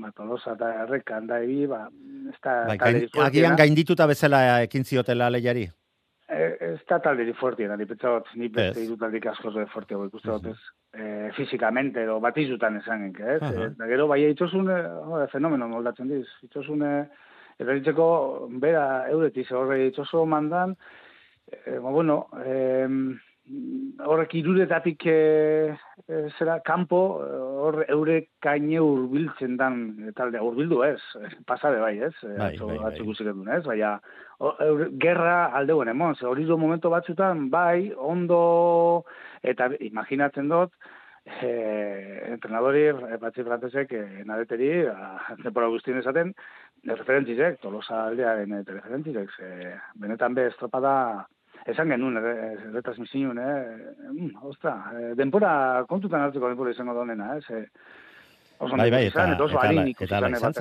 [0.00, 1.82] ba, tolosa eta erreka handa ebi, ba,
[2.32, 5.66] ez da Bai, gain, agian gaindituta bezala ekin ziotela lehiari.
[6.24, 8.86] E, ez da talde fuertien, ni petzot, ni beste Ez.
[8.86, 10.72] hiru taldik asko ze fuertego ikuste dut, ez?
[10.96, 13.42] E, fizikamente, edo bat izutan esan, ez?
[13.42, 13.52] Aha.
[13.52, 16.24] E, eta gero, bai, itxosun, e, fenomeno moldatzen diz.
[16.48, 16.96] Itxosun, e,
[17.58, 20.74] eta ditzeko, bera, euretiz, horre itxoso mandan,
[21.50, 22.88] e, ba, bueno, e,
[24.08, 25.76] horrek irudetatik e,
[26.08, 27.00] e, zera, kanpo,
[27.64, 30.98] hor eurek kaine urbiltzen dan e, talde, urbildu ez,
[31.46, 32.14] pasade bai, ez?
[32.24, 32.92] E, Bai, atzo- bai, bai.
[32.94, 33.62] atzo genuen, ez?
[33.68, 33.98] Baina,
[35.00, 39.04] gerra aldeuen emon, ze hori do momento batzutan, bai, ondo,
[39.42, 40.72] eta imaginatzen dut,
[41.24, 46.34] eh, entrenadori, eh, patxi frantesek, eh, nadeteri, a, tempora guztien esaten,
[46.84, 51.26] referentzizek, tolosa aldearen referentzizek, ze, benetan be estropada,
[51.66, 54.74] esan genuen, erretransmisioen, eh, mm, ostra,
[55.16, 57.62] denpora, kontutan hartzeko denpora izango donena, eh, ze,
[58.58, 60.38] oso Bai, bai, ondo izan, eta- eta oso eta harin ala- ikusi eta ala izan
[60.38, 60.52] izan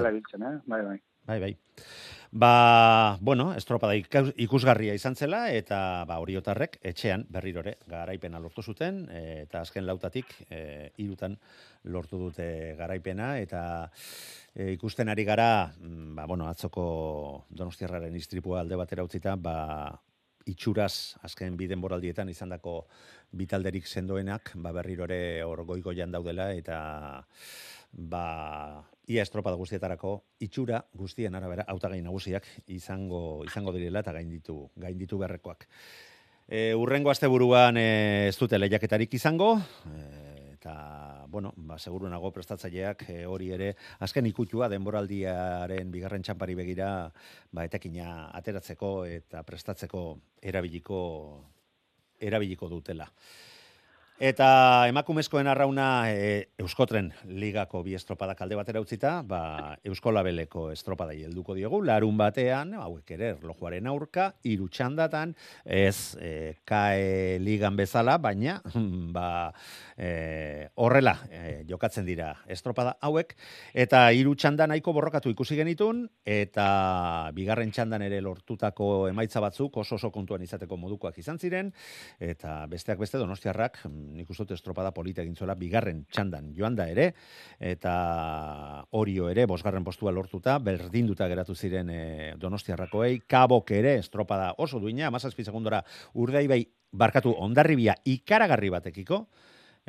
[2.36, 9.04] Ba, bueno, estropada ikus- ikusgarria izan zela, eta ba, oriotarrek etxean berrirore garaipena lortu zuten,
[9.14, 11.36] e, eta azken lautatik e, irutan
[11.94, 12.48] lortu dute
[12.80, 13.62] garaipena, eta
[14.56, 19.94] e, ikusten ari gara, mm, ba, bueno, atzoko donostiarraren istripua alde batera utzita, ba,
[20.50, 22.88] itxuraz azken bi denboraldietan izandako
[23.30, 26.82] bitalderik sendoenak, ba, berrirore hor goigoian daudela, eta
[27.94, 28.26] ba,
[29.08, 35.68] ia estropada guztietarako itxura guztien arabera hautagai nagusiak izango izango direla eta gainditu gainditu beharrekoak.
[36.48, 39.56] E, urrengo asteburuan e, ez dute lehiaketarik izango,
[39.88, 46.56] e, eta, bueno, ba, seguru nago prestatzaileak e, hori ere, azken ikutua denboraldiaren bigarren txampari
[46.60, 46.90] begira,
[47.52, 50.04] ba, etekina ateratzeko eta prestatzeko
[50.44, 51.00] erabiliko
[52.24, 53.08] erabiliko dutela.
[54.22, 61.56] Eta emakumezkoen arrauna e, Euskotren ligako bi estropadak alde batera utzita, ba, Euskolabeleko estropadai helduko
[61.58, 65.34] diogu, larun batean, hauek ere erlojuaren aurka, hiru txandatan,
[65.66, 66.30] ez e,
[66.62, 68.60] KE ligan bezala, baina
[69.18, 69.50] ba,
[69.98, 73.34] e, horrela e, jokatzen dira estropada hauek,
[73.74, 79.98] eta hiru txanda nahiko borrokatu ikusi genitun, eta bigarren txandan ere lortutako emaitza batzuk oso
[79.98, 81.74] oso kontuan izateko modukoak izan ziren,
[82.22, 86.88] eta besteak beste donostiarrak mm, nik uste estropada polita egin zuela, bigarren txandan joan da
[86.90, 87.10] ere,
[87.60, 87.94] eta
[89.00, 92.04] orio ere, bosgarren postua lortuta, berdinduta geratu ziren e,
[92.40, 96.62] donostiarrakoei, kabok ere estropada oso duina, amazazpi segundora urdei bai
[96.94, 99.26] barkatu ondarribia ikaragarri batekiko,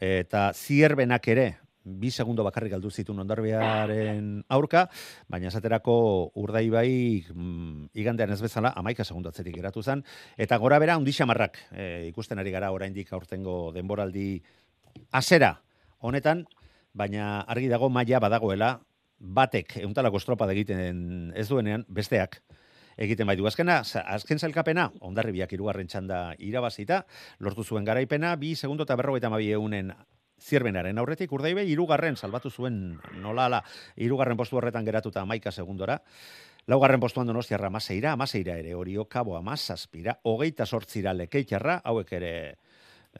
[0.00, 1.48] eta zierbenak ere,
[1.84, 4.86] bi segundo bakarrik galdu zituen ondarbiaren aurka,
[5.28, 5.96] baina esaterako
[6.40, 6.90] urdai bai
[7.28, 10.02] mm, igandean ez bezala amaika segundo atzetik geratu zen,
[10.36, 14.42] eta gora bera undi xamarrak e, ikusten ari gara oraindik aurtengo denboraldi
[15.12, 15.60] azera
[16.00, 16.44] honetan,
[16.92, 18.74] baina argi dago maila badagoela
[19.18, 22.40] batek euntalako estropa egiten ez duenean besteak
[22.96, 23.46] egiten baitu.
[23.46, 27.04] Azkena, azken zailkapena, ondarribiak irugarren txanda irabazita,
[27.42, 29.90] lortu zuen garaipena, bi segundo eta berrogeita mabi eunen
[30.40, 33.62] zierbenaren aurretik urdaibe hirugarren salbatu zuen nolala
[33.96, 36.00] hirugarren postu horretan geratuta amaika segundora.
[36.66, 42.32] Laugarren postuan donostiarra amaseira, amaseira ere hori okabo amazazpira, hogeita sortzira lekeitxarra, hauek ere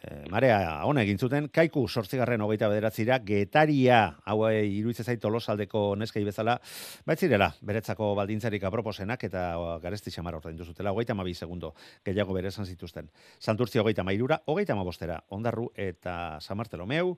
[0.01, 6.25] e, marea hona egin zuten, kaiku sortzigarren hogeita bederatzira, getaria, hau iruitze zait tolosaldeko neskei
[6.27, 6.59] bezala,
[7.07, 9.45] baitzirela, beretzako baldintzarik aproposenak eta
[9.83, 13.11] garesti xamar orta zutela, hogeita mabi segundo gehiago bere esan zituzten.
[13.39, 17.17] Santurtzi hogeita mairura, hogeita mabostera, ondarru eta samartelomeu,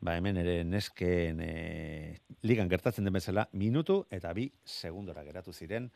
[0.00, 5.88] ba hemen ere nesken e, ligan gertatzen den bezala minutu eta bi segundora geratu ziren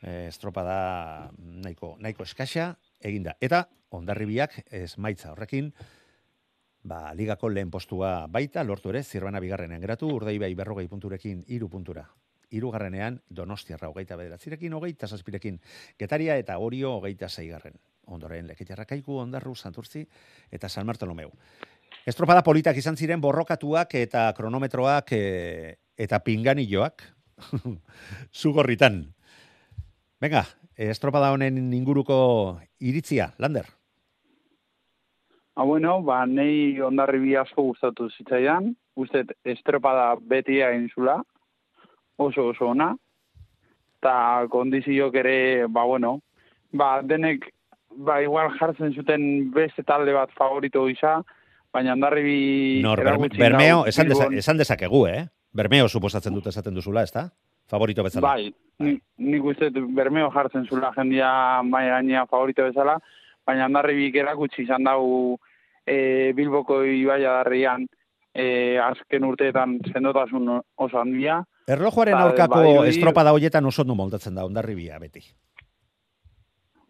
[0.00, 2.70] e, estropada nahiko nahiko eskaxa
[3.04, 3.64] eginda eta
[3.94, 5.70] ondarribiak ez maitza horrekin
[6.82, 12.04] ba ligako lehen postua baita lortu ere zirbana bigarrenean geratu urdaibai berrogei punturekin iru puntura
[12.50, 15.60] irugarrenean donostiarra hogeita bederatzirekin hogeita zazpirekin
[15.98, 20.04] getaria eta orio hogeita zeigarren ondoren leketarra kaiku ondarru santurtzi
[20.52, 21.30] eta san martolomeu
[22.04, 25.22] Estropada politak izan ziren borrokatuak eta kronometroak e,
[25.96, 27.00] eta pinganilloak.
[28.42, 28.98] Zugorritan.
[30.20, 30.42] Venga,
[30.76, 33.66] estropada honen inguruko iritzia, Lander.
[35.56, 38.72] Ah, bueno, ba, nei ondarri bi asko gustatu zitzaidan.
[38.98, 41.20] Ustet, estropada beti egin zula.
[42.18, 42.92] Oso oso ona.
[44.02, 44.16] Ta
[44.50, 45.36] kondiziok ere,
[45.70, 46.18] ba, bueno,
[46.74, 47.46] ba, denek,
[47.94, 51.20] ba, igual jartzen zuten beste talde bat favorito gisa,
[51.72, 53.02] baina andarri Nor,
[53.38, 55.24] Bermeo, esan, desa, esan dezakegu, eh?
[55.54, 57.28] Bermeo suposatzen dut esaten duzula, ezta?
[57.70, 58.34] Favorito bezala.
[58.34, 58.94] Bai, bai.
[59.18, 62.98] nik uste Bermeo jartzen zula jendia mai gaina favorito bezala,
[63.46, 65.38] baina andarri erakutsi izan dau
[65.86, 67.86] e, Bilboko ibaia darrian
[68.34, 71.42] e, azken urteetan sendotasun oso handia.
[71.68, 75.24] Erlojuaren aurkako bai, estropa da hoietan oso nu moldatzen da, ondarribia beti.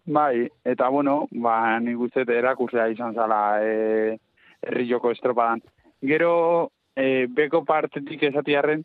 [0.04, 4.18] Bai, eta bueno, ba, nik uste erakusea izan zala e,
[4.64, 5.62] herri joko estropadan.
[6.04, 8.82] Gero, e, beko partetik esatiarren,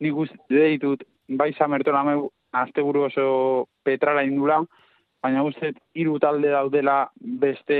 [0.00, 1.06] nik uste ditut,
[1.38, 4.60] bai zamertu lameu, azte buru oso petrala indula,
[5.22, 7.04] baina uste hiru talde daudela
[7.42, 7.78] beste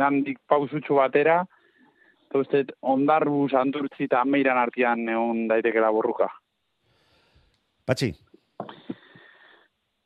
[0.00, 1.40] gandik pausutxu batera,
[2.28, 6.28] eta uste ondarru santurtzi eta meiran artian egon daitekela borruka.
[7.86, 8.12] Patxi,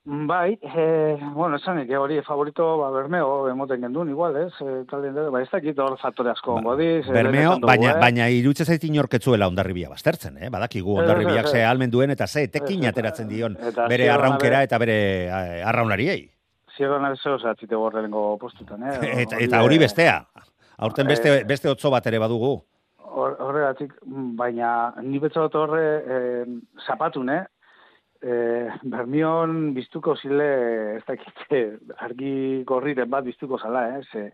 [0.07, 4.53] Bai, e, bueno, esan nik, hori favorito, ba, Bermeo, emoten gendun, igual, ez?
[4.61, 7.07] E, talde, ba, ez dakit hor faktore asko ba, diz.
[7.09, 8.01] Bermeo, baina, eh?
[8.03, 10.51] baina irutze zait inorketzuela ondarribia baztertzen, eh?
[10.53, 13.57] Badakigu ondarribiak ze almen duen eta ze tekin ateratzen dion
[13.88, 14.99] bere arraunkera eta bere
[15.64, 16.21] arraunariei.
[16.77, 18.99] Zierra nahi zeo zatzite gorrengo postutan, eh?
[19.25, 20.21] eta, eta hori bestea.
[20.85, 22.59] Aurten beste, beste otzo bat ere badugu.
[23.14, 23.97] Horregatik,
[24.37, 26.47] baina ni betzot horre eh,
[26.85, 27.45] zapatun, eh?
[28.24, 30.48] Eh, Bermion biztuko zile,
[30.96, 31.44] ez dakit,
[32.06, 34.02] argi gorriren bat biztuko zala, eh?
[34.10, 34.26] Ze,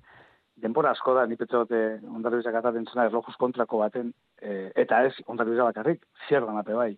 [0.60, 6.04] denbora asko da, nipetxote ondarrizak ataten zena erlojuz kontrako baten, eh, eta ez ondarrizak bakarrik,
[6.28, 6.92] zierdan ape bai.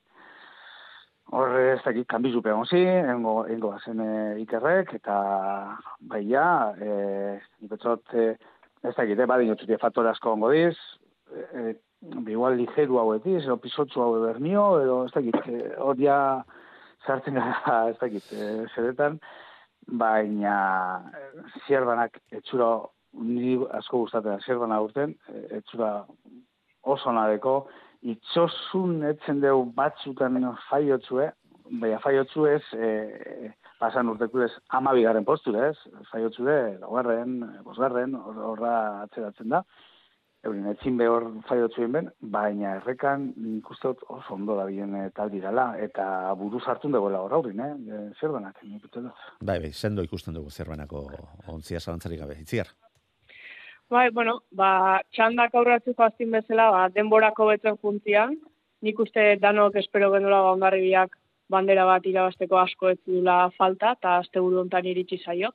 [1.33, 2.83] Horre ez dakit, kanbizu pegon zi,
[3.14, 5.16] engo, engo bazen eh, ikerrek, eta
[6.11, 8.33] bai ja, eh, nipetxote,
[8.83, 10.74] ez dakit, eh, badin otzutie faktore asko ongo diz,
[11.55, 11.76] eh,
[12.26, 16.18] igual ligeru hau etiz, o pisotzu hau bermio, edo ez dakit, eh, hor ja,
[17.07, 19.19] sartzen gara, ez dakit, e, zeretan,
[20.03, 20.57] baina
[21.67, 22.73] zierbanak etxura,
[23.12, 25.93] niri asko gustatzen, zierbana urten, e, etxura
[26.95, 27.57] oso nadeko,
[28.15, 30.38] itxosun etzen dugu batzutan
[30.69, 31.31] faiotzue,
[31.83, 35.77] baina faiotzu ez, e, pasan urteku ez, amabigaren postu ez,
[36.11, 38.75] faiotzu ez, laugarren, bosgarren, horra
[39.07, 39.62] atzeratzen da,
[40.46, 45.31] eurin etzin behor faiotzu ben, baina errekan nik uste oso ondo da bien eh, tal
[45.31, 46.05] dirala, eta
[46.38, 47.72] buru sartun dagoela hor aurin, eh?
[47.87, 49.26] E, zer benak, nik uste dut.
[49.40, 51.05] Bai, bai, sendo ikusten dugu zer benako
[51.55, 52.72] ontzia salantzarik gabe, itziar.
[53.92, 58.38] Bai, bueno, ba, txandak aurratzeko aztin bezala, ba, denborako betzen juntzian,
[58.83, 61.18] nik uste danok espero gendola ba, ondarri biak
[61.52, 65.52] bandera bat irabasteko asko ez dula falta, eta azte buru iritsi zaio.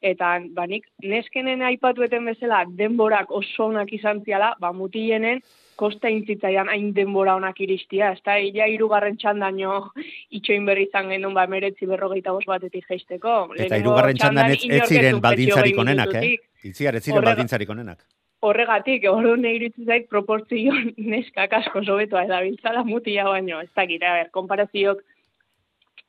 [0.00, 5.42] Eta banik neskenen aipatueten bezala denborak oso onak izan ziala, ba mutienen
[5.80, 8.12] kosta intzitzaidan hain denbora onak iristia.
[8.16, 9.76] Ez da, ila irugarren txandaino
[10.38, 13.36] itxoin berri izan genuen ba meretzi berrogeita bost batetik geisteko.
[13.56, 16.34] Eta irugarren txandan ez, ez ziren baldintzarik onenak, eh?
[16.70, 18.04] Itziar ez ziren baldintzarik onenak.
[18.40, 20.76] Horregatik, nahi iruditzen zait proportzio
[21.12, 25.02] neskak asko sobetua edabiltzala mutia baino, ez da gira, ber, konparaziok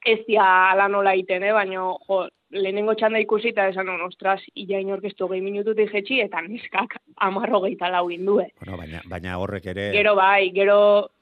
[0.07, 1.51] ez dia ala nola iten, eh?
[1.53, 2.21] baina jo,
[2.51, 7.61] lehenengo txanda ikusi eta esan on, ostras, illa inorkestu gehi minututik jetxi, eta neskak amarro
[7.65, 8.49] gehieta lau indue.
[8.59, 9.89] Bueno, baina, baina horrek ere...
[9.95, 10.77] Gero bai, gero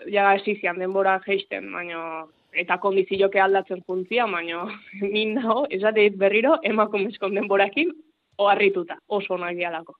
[0.06, 2.26] jaga zizian denbora geisten, baina
[2.60, 4.66] eta kondizioke aldatzen funtzia, baina
[5.16, 7.94] nin nago, esateit berriro, emakumezkon denborakin,
[8.40, 9.98] oharrituta, oso onak dialako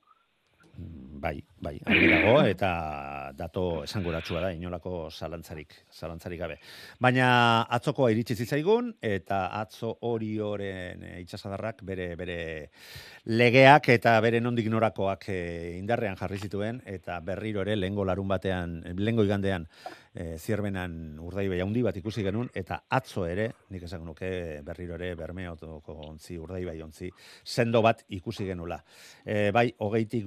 [1.20, 2.70] bai, bai, argi dago eta
[3.36, 6.56] dato esanguratsua da inolako zalantzarik, zalantzarik gabe.
[6.98, 7.28] Baina
[7.76, 12.40] atzokoa iritsi zitzaigun eta atzo hori oren e, itsasadarrak bere bere
[13.28, 15.40] legeak eta bere nondik norakoak e,
[15.78, 19.68] indarrean jarri zituen eta berriro ere lengo larun batean, lengo igandean
[20.14, 24.30] e, zierbenan urdaibai handi bat ikusi genuen, eta atzo ere, nik esan nuke
[24.66, 27.10] berriro ere bermeotoko ontzi, urdaibai ontzi,
[27.44, 28.80] sendo bat ikusi genula.
[29.24, 30.26] E, bai, hogeitik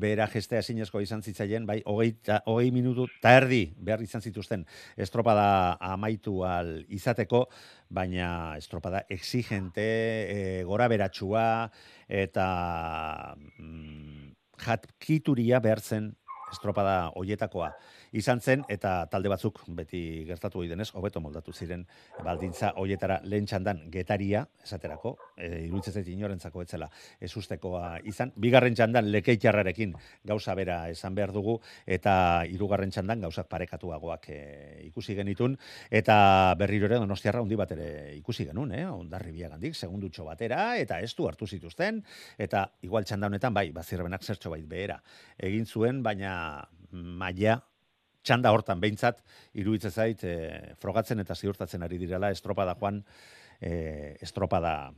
[0.00, 4.66] behera gestea sinezko izan zitzaien, bai, hogeita, hogei minutu eta erdi behar izan zituzten
[4.96, 7.46] estropada amaitu al izateko,
[7.90, 9.86] baina estropada exigente,
[10.30, 11.44] e, gora beratxua,
[12.10, 12.46] eta
[13.58, 15.80] mm, jatkituria behar
[16.50, 17.70] estropada hoietakoa
[18.12, 21.84] izan zen eta talde batzuk beti gertatu ohi denez hobeto moldatu ziren
[22.24, 26.88] baldintza hoietara lehen txandan getaria esaterako e, iruditzen inorentzako etzela
[27.20, 28.32] ez ustekoa izan.
[28.36, 29.94] Bigarren txandan lekeitarrarekin
[30.26, 34.40] gauza bera esan behar dugu eta hirugarren txandan gauzak parekatuagoak e,
[34.88, 35.56] ikusi genitun.
[35.90, 41.14] Eta berriro ere Donostiarra handi bat ere ikusi genun eh Hondarribiagandik segundutxo batera eta ez
[41.14, 42.02] du hartu zituzten.
[42.38, 45.00] Eta igual txanda honetan bai bazirbenak zertxo bait behera
[45.38, 46.32] egin zuen baina
[46.92, 47.60] maila
[48.22, 49.22] txanda hortan behintzat,
[49.54, 53.04] iruditzen zait, e, frogatzen eta ziurtatzen ari direla estropada joan,
[53.60, 54.92] e, estropada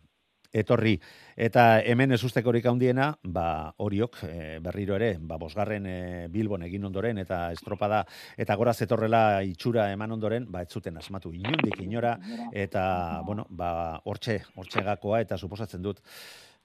[0.52, 0.98] etorri.
[1.36, 5.96] Eta hemen ez usteko horik handiena, ba, horiok e, berriro ere, ba, bosgarren e,
[6.32, 8.02] bilbon egin ondoren, eta estropada,
[8.36, 12.18] eta gora zetorrela itxura eman ondoren, ba, ez zuten asmatu inundik inora,
[12.52, 12.84] eta,
[13.26, 16.04] bueno, ba, hortxe, hortxe gakoa, eta suposatzen dut,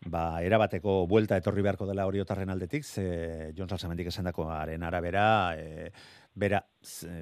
[0.05, 5.91] ba, erabateko buelta etorri beharko dela horiotarren aldetik, ze Jon Salsamendik esan dakoaren arabera, e,
[6.37, 6.61] bera,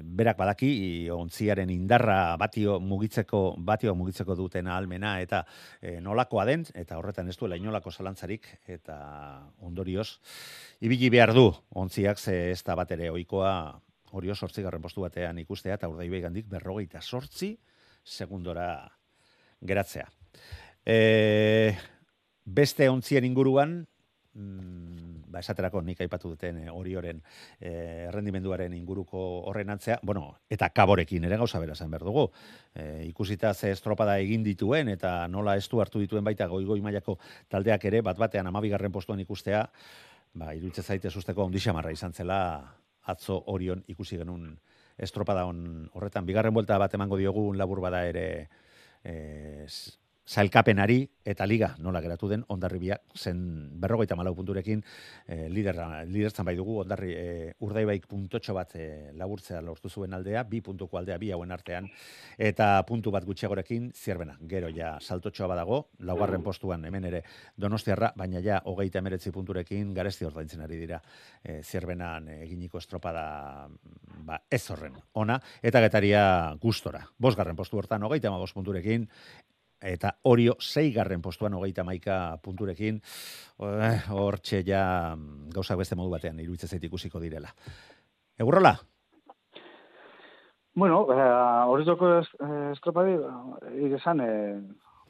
[0.02, 0.70] berak badaki
[1.12, 5.42] ontziaren indarra batio mugitzeko batio mugitzeko duten ahalmena eta
[5.80, 8.98] e, nolakoa den eta horretan ez duela inolako zalantzarik eta
[9.64, 10.08] ondorioz
[10.80, 13.52] ibili behar du ontziak ze ez da bat ere ohikoa
[14.12, 17.56] hori garren postu batean ikustea eta urdaibai gandik berrogeita sortzi
[18.04, 18.88] segundora
[19.60, 20.06] geratzea.
[20.86, 21.74] E,
[22.44, 23.86] beste ontzien inguruan,
[24.34, 25.05] mm,
[25.36, 27.20] ba, esaterako nik aipatu duten eh, hori oren
[27.60, 32.26] eh, errendimenduaren inguruko horren antzea, bueno, eta kaborekin ere gauza bera zen berdugu.
[32.74, 37.18] E, ikusita ze estropada egin dituen eta nola estu hartu dituen baita goi-goi mailako
[37.48, 39.66] taldeak ere, bat batean amabigarren postuan ikustea,
[40.34, 42.40] ba, iruditze zaite susteko ondixamarra izan zela
[43.06, 44.56] atzo orion ikusi genuen
[44.98, 46.26] estropada on horretan.
[46.26, 48.48] Bigarren buelta bat emango diogu labur bada ere
[49.04, 49.66] eh,
[50.26, 53.38] zailkapenari eta liga nola geratu den ondarribia zen
[53.80, 54.82] berrogeita malau punturekin
[55.26, 60.42] e, liderra, liderzan bai dugu ondarri e, urdaibaik puntotxo bat e, laburtzea lortu zuen aldea,
[60.44, 61.86] bi puntuko aldea bi hauen artean
[62.38, 67.22] eta puntu bat gutxiagorekin zierbena, gero ja saltotxoa badago, laugarren postuan hemen ere
[67.56, 71.00] donostiarra, baina ja hogeita emeretzi punturekin garesti ordaintzen ari dira
[71.42, 73.68] e, zierbenan eginiko estropada
[74.26, 76.22] ba, ez horren, ona, eta getaria
[76.62, 79.06] gustora, bosgarren postu hortan hogeita ma punturekin
[79.82, 83.00] eta orio zeigarren postuan hogeita maika punturekin,
[83.60, 87.52] eh, hor txe ja mm, gauzak beste modu batean iruditzen zait ikusiko direla.
[88.38, 88.76] Egurrola?
[90.76, 92.08] Bueno, hori uh, zoko
[92.74, 93.14] estropadi,
[93.96, 94.58] esan, eh,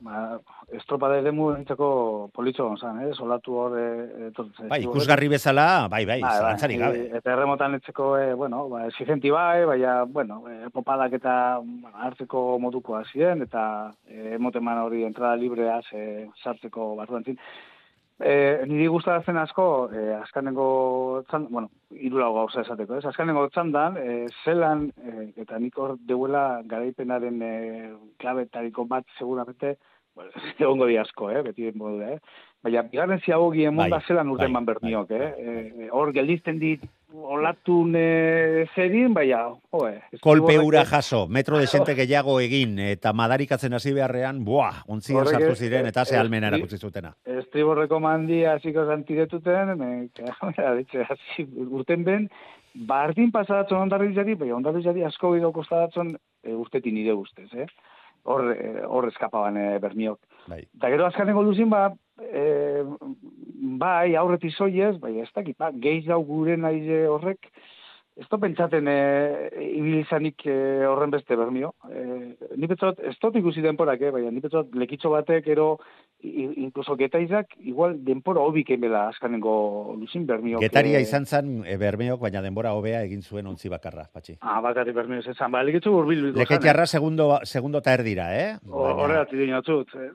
[0.00, 0.38] ba,
[0.76, 3.12] estropada ere muentzako politxo gonzan, eh?
[3.14, 3.76] solatu hor...
[3.78, 4.30] E,
[4.68, 7.04] bai, ikusgarri bezala, bai, bai, bai zalantzari gabe.
[7.18, 12.44] eta erremotan etzeko, e, bueno, ba, exigenti bai, baina, bueno, e, popadak eta bueno, hartzeko
[12.62, 13.62] moduko ziren, eta
[14.08, 17.40] e, emoteman hori entrada librea e, sartzeko barruan zin.
[18.16, 20.66] E, niri gustatzen asko, e, askanengo
[21.28, 23.04] txandan, bueno, irulago gauza esateko, ez?
[23.10, 27.52] Askanengo txandan, e, zelan, e, eta nik hor deuela garaipenaren e,
[28.22, 29.74] klabetariko bat seguramente,
[30.16, 32.18] bueno, egongo di asko, eh, beti den eh?
[32.64, 35.88] Baina, bigarren ziago gien bai, zelan urten bai, man berniok, bai, eh?
[35.92, 36.80] Hor, geldizten dit
[37.24, 39.42] olatun e, zedin, baina,
[39.72, 39.92] joe.
[40.20, 45.20] Kolpe estriborrek- ura jaso, metro de xente gehiago egin, eta madarikatzen hasi beharrean, buah, ontzian
[45.20, 47.14] Horrek sartu ziren, eta ze almena erakutsi zutena.
[47.24, 49.74] Estriborreko mandia hasiko zantiretuten,
[51.10, 52.28] hasi, urten ben,
[52.74, 57.66] bardin pasadatzen ondarrizari, bai, ondarrizari asko bideo kostadatzen e, urtetin nire ustez, eh?
[58.26, 60.18] Hor, e, hor eskapaban e, bermiok.
[60.50, 60.64] Bai.
[60.78, 62.82] Eta gero azkaneko luzin, ba, e,
[63.80, 67.50] bai, aurretik zoiez, bai, ez dakit, ba, gehiz dau gure nahi horrek,
[68.16, 68.96] ez da pentsaten e,
[69.76, 70.54] ibilizanik e,
[70.88, 71.74] horren beste bermio.
[71.90, 75.78] E, ni betzot, ez dut ikusi denporak, eh, baina ni betzot lekitxo batek ero,
[76.24, 80.58] i- incluso getaizak, igual denpora hobik bela azkanengo luzin bermio.
[80.64, 84.38] Getaria izan zen e, bermeok, baina denbora hobea egin zuen ontzi bakarra, patxi.
[84.40, 86.38] Ah, bakarri bermio ez ba, lekitxo urbil bildu.
[86.38, 88.56] Leketiarra segundo, segundo eta erdira, eh?
[88.62, 89.92] Baina- Horregatik dino atzut.
[89.94, 90.10] Eh,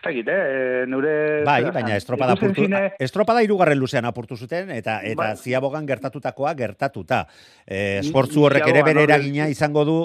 [0.00, 0.84] Ez dakit, eh?
[0.88, 1.42] Nure...
[1.44, 5.36] Bai, baina estropada apurtu, zine- estropada irugarren luzean apurtu zuten, eta eta Bai.
[5.36, 7.26] ziabogan gertatutakoa gertatuta.
[7.66, 9.96] E, Ni- esportzu horrek ere bere eragina izango du,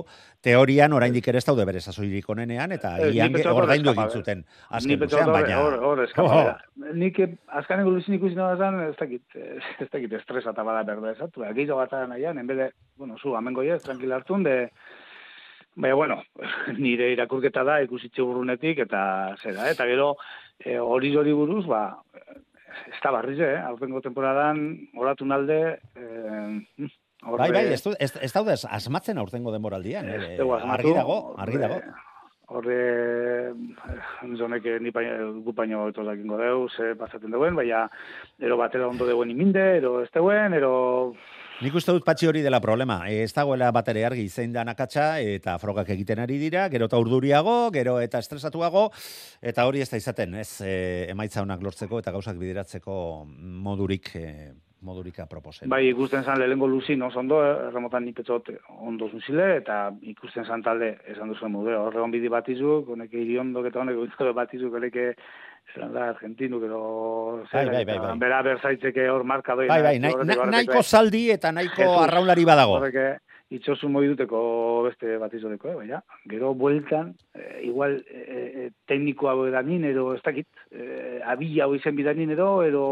[0.45, 3.91] teorian oraindik ere ez daude bere sasoirik onenean, eta Ez, gian nik pentsatu hor ordaindu
[3.91, 4.43] egin eskapa, zuten
[4.79, 5.61] azken luzean, baina...
[5.63, 6.03] Hor, hor.
[6.21, 6.91] Oh.
[6.93, 10.83] Nik eh, azkaneko luzin ikusi nola zan, ez dakit, eh, ez dakit estresa eta bada
[10.85, 11.47] berda esatu.
[11.57, 12.69] Gito bat nahian, enbede,
[13.01, 14.55] bueno, zu, amengo ez, tranquila hartun, de,
[15.75, 16.21] Baina, bueno,
[16.79, 19.01] nire irakurketa da ikusitxe urrunetik, eta
[19.41, 20.13] zera, eta gero
[20.59, 21.81] eh, hori hori buruz, ba,
[22.85, 23.57] ez da barriz, eh?
[23.59, 24.61] Aurtengo temporadan,
[24.95, 25.59] oratun alde,
[25.99, 26.87] eh,
[27.25, 30.35] horre- Bai, bai, ez, du- ez, ez daude asmatzen aurtengo denboraldian, eh?
[30.39, 30.73] Dugu asmatu.
[30.79, 31.79] argi dago, argi dago.
[32.47, 33.53] Horre,
[34.37, 37.87] zonek ni paino, gu paino eto dakingo deu, ze pasatzen duen, baina,
[38.39, 41.13] ero batera ondo deuen iminde, ero ez deuen, ero...
[41.63, 42.97] Nik uste dut patxi hori dela problema.
[43.07, 46.85] E, Ez dagoela bat ere argi zein da nakatsa eta frogak egiten ari dira, gero
[46.89, 48.89] eta urduriago, gero eta estresatuago,
[49.41, 53.25] eta hori ez da izaten, ez e, emaitza honak lortzeko eta gauzak bideratzeko
[53.65, 54.51] modurik e,
[54.81, 55.69] modurika proposen.
[55.69, 58.51] Bai, ikusten zan lehengo luzin oso ondo, eh, erremotan nipetzot
[58.85, 63.81] ondo zunzile, eta ikusten zan talde, esan duzuen modu, horre onbidi batizuk, honeke iriondok eta
[63.81, 65.13] honek oizko batizuk, honeke,
[65.73, 66.81] zelan da, argentinuk, edo...
[67.51, 68.17] Bai, bai, bai, bai.
[68.21, 69.67] Bera berzaitzeke hor marka doi.
[69.71, 70.13] Bai, bai, na-
[70.51, 72.03] nahiko zaldi eta nahiko Jesus.
[72.03, 72.77] arraunlari badago.
[72.77, 73.07] Horreke,
[73.55, 74.39] itxosu moi duteko
[74.85, 78.27] beste batizodeko, eh, baina, gero bueltan, eh, igual eh,
[78.67, 79.33] eh, teknikoa
[79.89, 82.85] edo ez dakit, eh, abila hau izen bidanin edo, edo...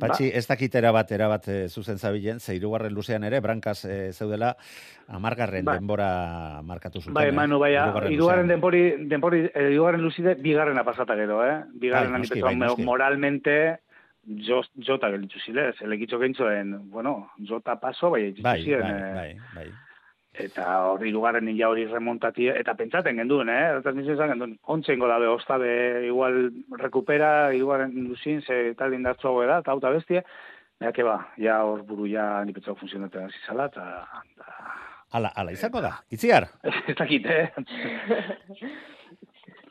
[0.00, 4.52] Patxi, ez dakit erabat, erabat e, zuzen zabilen, ze hirugarren luzean ere, brankaz e, zeudela,
[5.08, 5.78] amargarren Bai.
[5.78, 7.14] denbora markatu zuten.
[7.14, 8.48] Bai, eh, Manu, hirugarren irugarren luzean.
[8.48, 11.62] denpori, denpori, eh, irugarren luzide, bigarrena pasata gero, eh?
[11.72, 13.56] Bigarren Bai, bai, bai, moralmente,
[14.26, 19.36] jo, jota gelitzu zile, zelekitxo gentzoen, bueno, jota paso, bai, Bai, ziren, bai, eh, bai,
[19.54, 19.85] bai.
[20.42, 23.78] Eta hori irugarren ja hori remontatie, eta pentsaten genduen, eh?
[23.84, 25.70] Transmisio izan genduen, ontzengo dabe, ostabe,
[26.06, 26.50] igual
[26.82, 30.22] recupera, irugarren luzin, ze tal indartzu hau da, eta bestie,
[30.76, 33.84] Ea, que ba, ja hor buru ja nipetzau funtzionatzen hasi zala, eta...
[35.16, 35.94] Ala, ala, izango da.
[36.12, 36.50] Itziar?
[36.90, 37.48] Ez dakit, eh?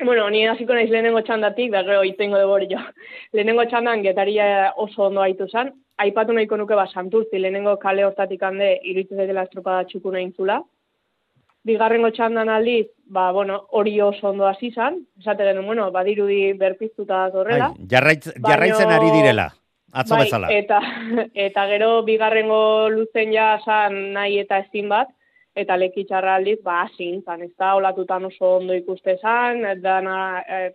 [0.04, 2.82] Bueno, ni hasiko naiz lehenengo txandatik, da gero itengo dugu jo.
[3.32, 5.72] Lehenengo txandan getaria oso ondo aitu zen.
[6.04, 10.60] Aipatu nahiko nuke ba, santurtzi, lehenengo kale hortatik hande, iruditzen zaitela estropada txuku nahi zula.
[11.66, 15.00] Bigarrengo txandan aldiz, ba, bueno, hori oso ondo hasi zen.
[15.20, 17.72] Esate genuen, bueno, badirudi berpiztuta datorrela.
[17.74, 19.48] Bai, jarraitz, Baino- jarraitzen ari direla.
[19.96, 20.52] Atzo bai, bezala.
[20.52, 20.82] Eta,
[21.48, 25.10] eta gero bigarrengo luzen ja san nahi eta ezin bat,
[25.56, 30.66] eta lekitxarra aldiz, ba, asin, zan, ez da, olatutan oso ondo ikuste zan, dana e,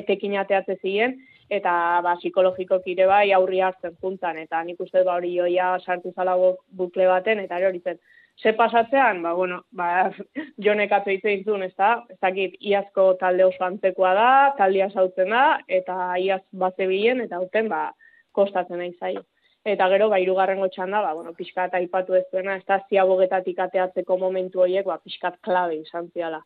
[0.00, 1.18] etekin ateatze ziren,
[1.50, 1.72] eta
[2.04, 6.36] ba, psikologiko kire bai aurri hartzen juntan, eta nik uste ba, hori joia sartu zala
[6.38, 7.98] bu- bukle baten, eta hori zen,
[8.42, 10.10] ze pasatzean, ba, bueno, ba,
[10.64, 15.60] jonek atzo hitz ez da, ez dakit, iazko talde oso antzekoa da, taldea sautzen da,
[15.68, 17.90] eta iaz bat zebilen, eta uten, ba,
[18.32, 19.24] kostatzen nahi zaio.
[19.64, 24.16] Eta gero, ba, irugarrengo txanda, ba, bueno, pixkat aipatu ez duena, ez da ziabogetatik ateatzeko
[24.16, 26.40] momentu horiek, ba, pixkat klabe izan ziala.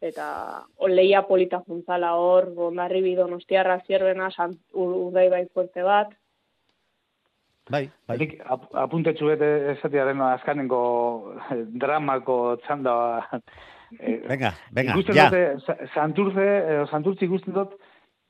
[0.00, 0.26] Eta
[0.80, 6.14] o, leia polita juntzala hor, bondarri bidonostiarra zierbena, sant, ur, urdai bai fuerte bat.
[7.70, 8.16] Bai, bai.
[8.18, 10.80] Nik ap, apuntetxu bete esatiaren azkanengo
[11.52, 12.94] eh, dramako txanda.
[13.98, 15.24] Eh, Venga, venga, ikusten ja.
[15.26, 17.72] dute, Sa- Santurce, eh, Santurtzi ikusten dut,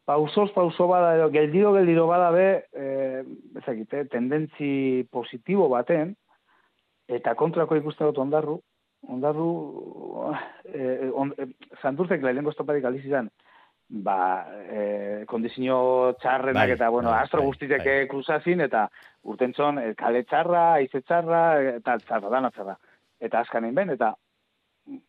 [0.09, 3.21] pausoz pauso bada, edo, geldiro geldiro bada be, eh,
[3.61, 6.15] ezakite, tendentzi positibo baten,
[7.13, 8.59] eta kontrako ikusten dut ondarru,
[9.09, 10.35] ondarru,
[10.73, 11.49] eh, on, eh,
[11.81, 13.31] Santurcek lehenengo estoparik aliz izan,
[13.91, 18.09] ba, eh, kondizio txarrenak Bai, eta, bueno, bai, astro bai, guztitek bai.
[18.09, 18.89] kruzazin, eta
[19.25, 22.77] urtentzon, eh, kale txarra, aize txarra, eh, eta txarra, dana txarra.
[23.21, 24.15] Eta askanen ben, eta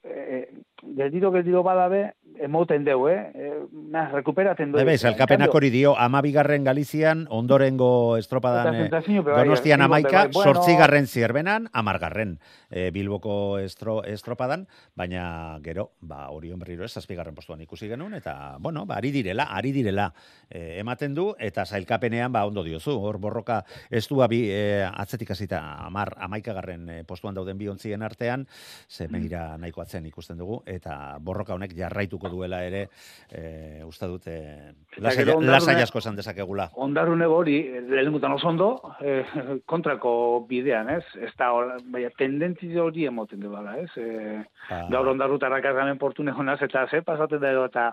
[0.03, 0.47] e,
[0.81, 3.29] geldiro geldiro badabe, emoten deu, eh?
[3.35, 3.51] E,
[3.91, 4.79] na, rekuperaten du.
[4.79, 10.53] Bai, bai, salkapenak hori dio, amabigarren Galizian, ondorengo estropadan, eh, Donostian amaika, bai, bueno.
[10.53, 12.39] sortzigarren zierbenan, amargarren
[12.71, 14.65] eh, Bilboko estro, estropadan,
[14.95, 19.43] baina gero, ba, Orion berriro ez, zazpigarren postuan ikusi genuen, eta, bueno, ba, ari direla,
[19.53, 20.09] ari direla
[20.49, 23.61] eh, ematen du, eta sailkapenean, ba, ondo diozu, hor borroka
[23.91, 28.47] ez du abi, eh, atzetik hasita amar, amaikagarren eh, postuan dauden bi ontzien artean,
[28.89, 29.11] ze Mm.
[29.11, 32.87] meira nahiko atzen ikusten dugu, eta borroka honek jarraituko duela ere,
[33.31, 36.69] eh, uste dut, eh, Eta lasai, lasai asko esan dezakegula.
[36.75, 37.57] Ondarrune hori,
[37.89, 38.69] lehenengutan oso ondo,
[38.99, 39.23] eh,
[39.71, 41.03] kontrako bidean, ez?
[41.15, 41.51] Ez da,
[41.93, 43.89] baina, tendentzia hori emoten du bala, ez?
[43.97, 47.91] Eh, Ba, gaur ondarrutarak argamen portune honaz, eta ze pasaten da edo, eta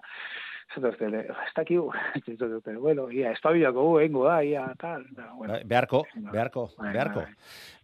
[0.69, 1.87] Zaten dute, ez dakiu,
[2.29, 5.55] ez dute, bueno, ia, ez gu, engo da, ia, tal, da, bueno.
[5.55, 6.03] Bai, Beharko,
[6.33, 7.21] beharko, Bai, beharko.
[7.21, 7.35] bai,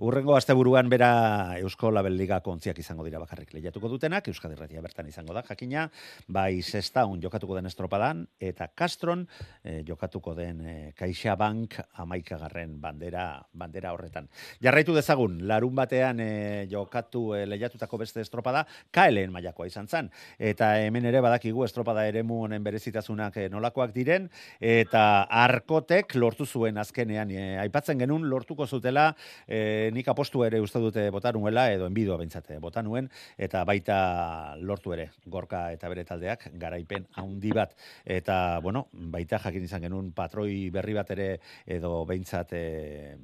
[0.04, 5.08] Urrengo asteburuan bera Eusko Label Liga kontziak izango dira bakarrik lehiatuko dutenak, Euskadi Irratia bertan
[5.08, 5.86] izango da, jakina,
[6.28, 9.24] bai Sestaun jokatuko den estropadan, eta Castron
[9.64, 14.28] eh, jokatuko den eh, CaixaBank amaikagarren bandera, bandera horretan.
[14.60, 20.74] Jarraitu dezagun, larun batean eh, jokatu eh, lehiatutako beste estropada, KLN mailakoa izan zen, eta
[20.84, 24.26] hemen ere badakigu estropada eremu honen berezitasunak eh, nolakoak diren,
[24.58, 29.12] eta arkotek lortu zuen azkenean, eh, aipatzen genuen lortuko zutela,
[29.46, 33.08] eh, nik apostu ere uste dute bota nuela, edo enbidua bentsate bota nuen,
[33.38, 37.74] eta baita lortu ere, gorka eta bere taldeak, garaipen handi bat.
[38.04, 41.28] Eta, bueno, baita jakin izan genuen patroi berri bat ere,
[41.66, 43.16] edo behintzat eh,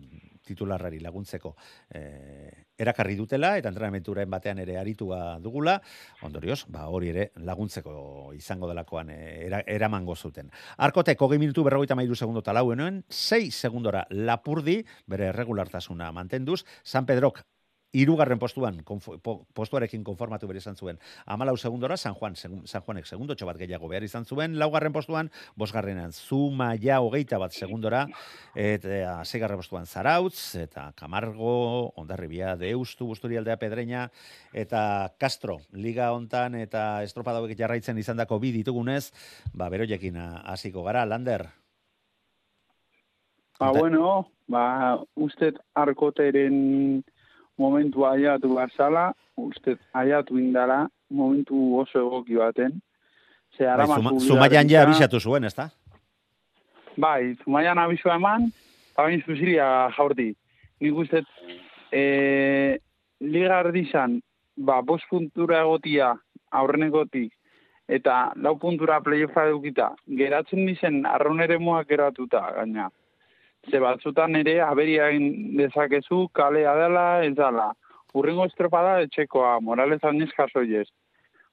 [0.50, 1.54] titularrari laguntzeko
[1.94, 5.76] eh, erakarri dutela, eta entrenamenturen batean ere aritua dugula,
[6.26, 10.50] ondorioz, ba, hori ere laguntzeko izango delakoan eh, era, eramango zuten.
[10.88, 17.44] Arkoteko 20 minutu berrogeita mairu segundo talauenoen, 6 segundora lapurdi, bere regulartasuna mantenduz, San Pedrok
[17.92, 20.98] irugarren postuan, konfo, po, postuarekin konformatu bere izan zuen.
[21.26, 25.30] Amalau segundora, San Juan, segun, San Juanek segundo bat gehiago behar izan zuen, laugarren postuan,
[25.56, 28.06] bosgarrenan, Zuma ja hogeita bat segundora,
[28.54, 34.10] eta seigarren postuan Zarautz, eta Camargo, Ondarribia, Deustu, Busturialdea, Pedreña,
[34.52, 39.10] eta Castro, liga hontan eta estropada hauek jarraitzen izandako bi ditugunez,
[39.52, 41.48] ba, beroiekin hasiko gara, Lander.
[43.58, 47.02] Ba, bueno, ba, usted arkoteren
[47.60, 52.80] momentu aiatu barzala, usted aiatu indala, momentu oso egoki baten.
[53.56, 55.70] Ze Bai, zuma, zumaian ja abisatu zuen, ezta?
[56.96, 58.50] Bai, zumaian abisua eman,
[58.96, 60.30] bain zuzilia jaurti.
[60.80, 61.24] Nik uste,
[61.92, 62.78] e,
[63.20, 64.20] liga erdizan,
[64.56, 66.14] ba, bost puntura egotia
[66.60, 67.34] aurrenekotik,
[67.90, 69.90] eta lau puntura playoffa edukita,
[70.22, 72.88] geratzen dizen arraun ere muak geratuta, gaina.
[73.68, 77.72] Ze batzutan ere, aberia egin dezakezu, kalea dela, ez dela.
[78.14, 80.88] Urrengo estropada etxekoa, Morales Añez jasoiez.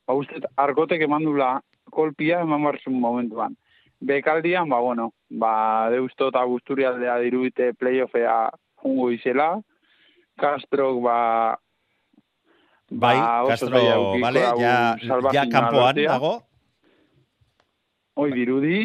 [0.07, 1.57] Ba, uste, arkotek emandula
[1.91, 3.57] kolpia eman barzun momentuan.
[3.99, 8.49] Bekaldian, ba, bueno, ba, deusto eta gusturialdea dirubite playoffea
[8.83, 9.55] jungo izela.
[10.37, 11.17] Castrok, ba,
[12.89, 13.79] Bai, ba, Castro,
[14.21, 14.95] vale, ja,
[15.33, 16.11] ja kanpoan lortzea.
[16.11, 16.41] dago.
[18.15, 18.77] Hoi dirudi,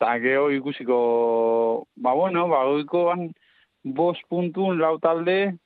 [0.00, 3.34] eta gero ikusiko, ba bueno, ba goikoan
[3.84, 5.58] bost puntun lau talde,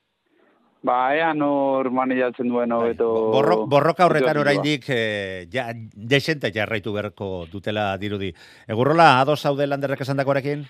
[0.82, 3.06] ba ea nor maneiatzen duen hobeto.
[3.14, 8.32] Bai, Borro, borroka horretan hobeto oraindik eh, ja, desente jarraitu beharko dutela dirudi.
[8.66, 10.66] Egurrola, ados zaude landerrek esandakoarekin?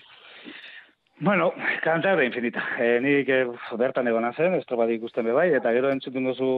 [1.24, 2.60] Bueno, kanta da infinita.
[2.76, 3.46] E, nik eh,
[3.80, 6.52] bertan egona zen, estropat ikusten be bai, eta gero entzuten duzu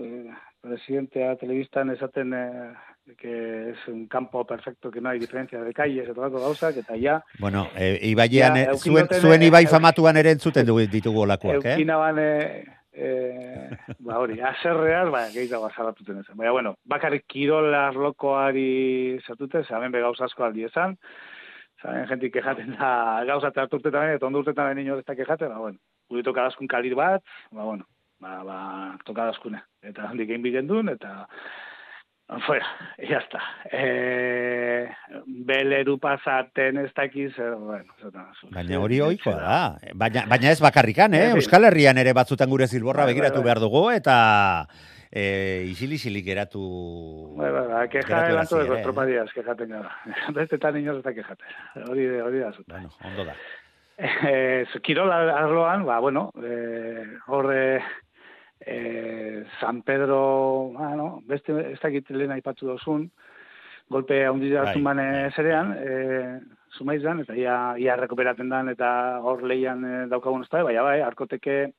[0.00, 0.32] eh,
[0.64, 6.08] presidentea telebistan esaten eh, que es un campo perfecto, que no hay diferencia de calles,
[6.08, 10.16] eta lako gauzak, eta ja, Bueno, e, ibailean, Ja, eh, zuen, zuen eh, ibai famatuan
[10.16, 11.74] ere entzuten ditugu olakoak, eh?
[11.76, 16.36] eukina bane, eh, ba hori, aserreaz, ba, gehiago azalatuten esan.
[16.36, 20.96] Baina, bueno, bakarrik kirol arlokoari zatute, zaben be gauza asko aldi esan,
[21.82, 25.62] zaben jentik kejaten da gauza eta harturtetan, eta ondo urtetan behin ez da kejaten, ba,
[25.68, 25.78] bueno,
[26.10, 27.86] guri tokadaskun kalir bat, ba, bueno,
[28.18, 28.58] ba, ba,
[29.06, 29.62] tokadaskune.
[29.82, 31.28] Eta handik egin bigen duen, eta
[32.46, 32.66] fuera,
[32.98, 33.40] ya está.
[33.70, 34.88] Eh,
[35.26, 39.60] beleru pasaten ez dakiz, eh, bueno, zeta, Baina hori ohikoa da.
[39.94, 41.30] Baina, baina ez bakarrikan, eh?
[41.36, 43.44] Euskal Herrian ere batzutan gure zilborra Bai, bai, begiratu bai.
[43.44, 44.16] behar dugu, eta
[45.10, 46.62] e, isili-isilik geratu...
[47.38, 48.80] Bai, bai, bai, keja erazi ere, eh?
[48.80, 49.94] estropadías, kejaten gara.
[50.36, 51.60] Bestetan inoz eta kejaten.
[51.86, 52.66] Hori, hori da zut.
[52.72, 53.38] Bueno, ondo da.
[53.96, 57.48] Eh, Kirol arloan, ba, bueno, eh, hor
[58.60, 63.10] eh, eh, San Pedro, bueno, beste ez dakit lehen aipatzu dozun,
[63.88, 65.30] golpe handi da Bai, bai.
[65.34, 66.40] zerean, eh,
[66.76, 71.00] zumaizan, eta ia, ia rekuperaten dan, eta hor leian eh, daukagun ez da, baina bai,
[71.02, 71.72] arkoteke,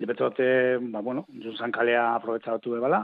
[0.00, 3.02] Dipetote, ba, bueno, Junsan kalea aprobetsatu ebala,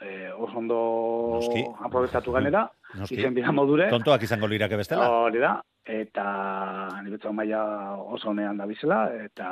[0.00, 1.38] e, oso ondo
[1.84, 2.64] aprobetsatu ganera,
[2.94, 3.20] Noski.
[3.20, 3.88] izen dira modure.
[3.92, 5.06] Tontoak izango lirake bestela.
[5.08, 9.48] Hori da, eta ni betzau maila oso honean da bizela, eta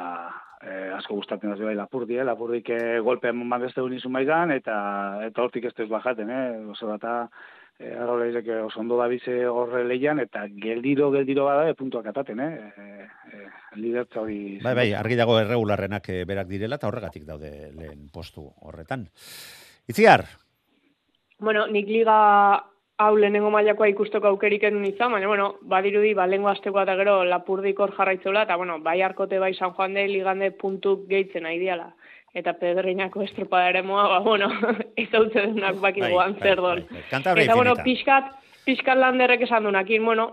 [0.60, 2.24] e, asko gustatzen da bai lapurdi, eh?
[2.24, 4.76] lapurdik e, golpe eman beste izun maizan, eta,
[5.26, 6.46] eta hortik ez dut bajaten, eh?
[6.72, 7.28] oso data,
[7.78, 12.12] e, arro lehizek oso ondo da bize horre lehian, eta geldiro, geldiro bada, e, puntuak
[12.12, 12.72] ataten, eh?
[12.76, 13.44] E, e,
[13.80, 14.58] lidertza hori...
[14.64, 19.08] Bai, bai, argi dago erregularrenak eh, berak direla eta horregatik daude lehen postu horretan.
[19.88, 20.26] Itziar,
[21.38, 22.64] Bueno, nik liga
[22.98, 27.16] hau lehenengo mailakoa ikusteko aukerik enun izan, baina, bueno, badirudi, ba, lehengo astekoa eta gero
[27.28, 31.58] lapurdik hor jarraitzela, eta, bueno, bai arkote bai San Juan de ligande puntuk gehitzen nahi
[31.60, 31.90] diala.
[32.36, 34.48] Eta pedreinako estropada ere moa, ba, bueno,
[35.02, 36.82] ez hau zedunak bakiguan zer don.
[36.84, 37.04] bai, bai.
[37.10, 38.30] Kantabria Eta, bueno, pixkat,
[38.64, 40.28] pixkat landerrek esan dunakin, bueno,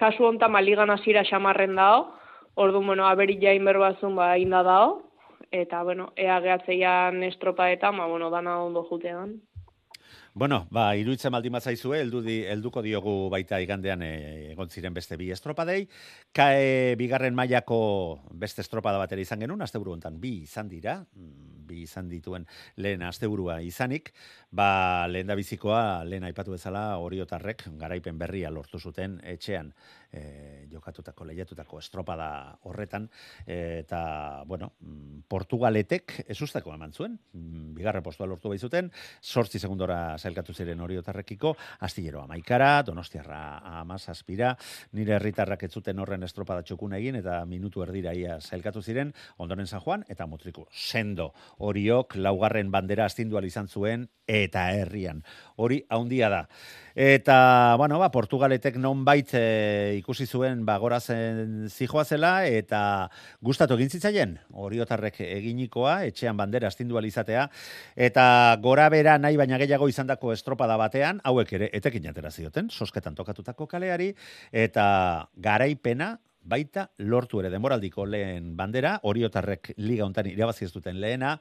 [0.00, 2.14] kasu hontan maligan hasira xamarren dao,
[2.54, 5.02] orduan, bueno, aberi jain berbazun, ba, inda dao,
[5.52, 9.36] eta, bueno, ea gehatzeian estropaetan, ba, bueno, dana ondo jutean.
[10.36, 14.10] Bueno, ba, iruditzen baldin bazaizue, heldu di, helduko diogu baita igandean e,
[14.50, 15.86] egon ziren beste bi estropadei.
[16.36, 17.78] Kae bigarren mailako
[18.36, 22.44] beste estropada batera izan genuen, asteburu hontan bi izan dira, mm, bi izan dituen
[22.76, 24.12] lehen asteburua izanik,
[24.52, 29.72] ba, lehen da bizikoa, lehen aipatu bezala, oriotarrek garaipen berria lortu zuten etxean
[30.16, 32.28] e, jokatutako, lehiatutako estropada
[32.68, 33.08] horretan,
[33.46, 38.90] e, eta, bueno, mm, Portugaletek ez usteko eman zuen, mm, bigarren postua lortu baitzuten,
[39.20, 41.54] sortzi segundora zailkatu ziren oriotarrekiko,
[41.86, 43.42] astillero amaikara, donostiarra
[43.80, 44.56] amazazpira,
[44.92, 49.66] nire herritarrak ez zuten horren estropada txukun egin, eta minutu erdira ia zailkatu ziren, ondoren
[49.66, 50.66] San Juan, eta mutriku.
[50.70, 55.22] Sendo horiok laugarren bandera astindu izan zuen, eta herrian.
[55.56, 56.48] Hori haundia da.
[56.96, 63.10] Eta, bueno, ba, Portugaletek nonbait e, ikusi zuen ba, gorazen zijoa zela, eta
[63.42, 67.48] gustatu egin zitzaien, oriotarrek eginikoa, etxean bandera astindu izatea,
[67.96, 73.14] eta gora bera nahi baina gehiago izandako estropada batean, hauek ere, etekin atera zioten, sosketan
[73.18, 74.14] tokatutako kaleari,
[74.52, 76.16] eta garaipena,
[76.46, 81.34] baita lortu ere denboraldiko lehen bandera, oriotarrek liga hontan irabazi ez duten lehena,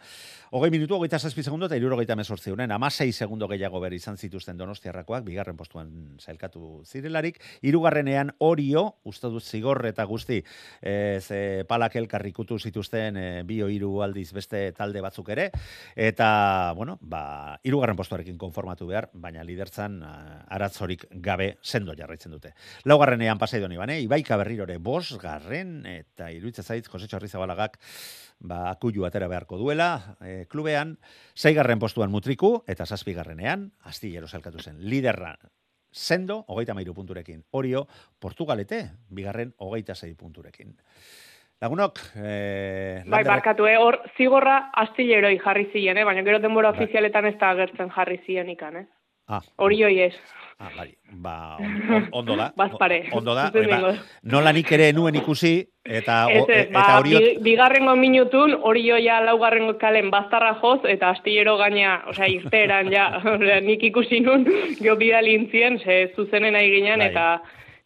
[0.52, 4.58] hogei minutu, hogeita zazpi segundo eta irurogeita mesortzi honen, amasei segundo gehiago ber izan zituzten
[4.58, 10.42] donostiarrakoak, bigarren postuan zailkatu zirelarik, irugarrenean orio, uste dut zigor eta guzti,
[10.82, 11.40] e, ze
[11.70, 15.52] palak elkarrikutu zituzten e, bi o hiru aldiz beste talde batzuk ere,
[15.96, 22.56] eta, bueno, ba, irugarren postuarekin konformatu behar, baina lidertzan aratzorik gabe sendo jarraitzen dute.
[22.90, 27.78] Laugarrenean pasai doni bane, Ibaika berrirore bos garren, eta iruitza zaitz, Jose Txorrizabalagak,
[28.40, 30.98] ba, akuilu atera beharko duela, e, klubean,
[31.36, 35.36] zeigarren postuan mutriku, eta zazpigarrenean, astillero salkatu zen, liderra
[35.96, 37.44] sendo, hogeita mairu punturekin.
[37.52, 37.86] Orio,
[38.20, 40.76] Portugalete, bigarren hogeita zei punturekin.
[41.62, 43.78] Lagunok, eh, Bai, barkatu, eh?
[43.80, 46.04] hor zigorra astilleroi jarri ziren, eh?
[46.04, 48.88] baina gero denbora ofizialetan ez da agertzen jarri ziren ikan, eh?
[49.28, 50.14] Ah, Hori hoi ez.
[50.58, 52.54] Ah, bai, ba, on- on- ondo da.
[52.62, 53.10] Bazpare.
[53.12, 57.38] Ondo da, hori ba, nola nik ere nuen ikusi, eta, Ez, ez, eta ba, bi,
[57.44, 63.10] bigarrengo minutun, hori joia laugarrengo kalen baztarra joz, eta astillero gaina, osea, irteeran ja,
[63.68, 64.46] nik ikusi nun,
[64.80, 67.10] jo bidalintzien, ze zuzenen nahi ginen, Bai.
[67.12, 67.42] eta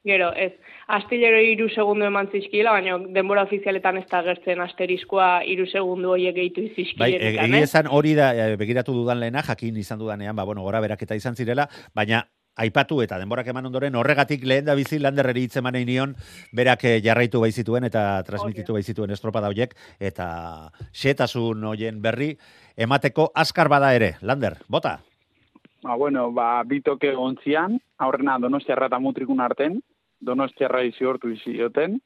[0.05, 0.51] gero, ez,
[0.89, 6.35] astillero iru segundu eman zizkila, baina denbora ofizialetan ez da agertzen asteriskoa iru segundu horiek
[6.35, 7.45] gehitu bai, izizkilenetan, e- eh?
[7.45, 11.17] egia esan hori da, e, begiratu dudan lehena, jakin izan dudanean, ba, bueno, gora beraketa
[11.19, 12.23] izan zirela, baina
[12.59, 16.15] aipatu eta denborak eman ondoren horregatik lehen da bizi landerreri hitz eman nahi nion
[16.55, 20.27] berak eh, jarraitu baizituen eta transmititu baizituen estropada horiek eta
[20.91, 22.33] xetasun hoien berri
[22.75, 24.15] emateko askar bada ere.
[24.21, 24.99] Lander, bota.
[25.83, 29.79] Ba, bueno, ba, bitoke ontzian, aurrena donostiarra eta mutrikun arten,
[30.21, 31.99] donostiarra izi hortu izioten.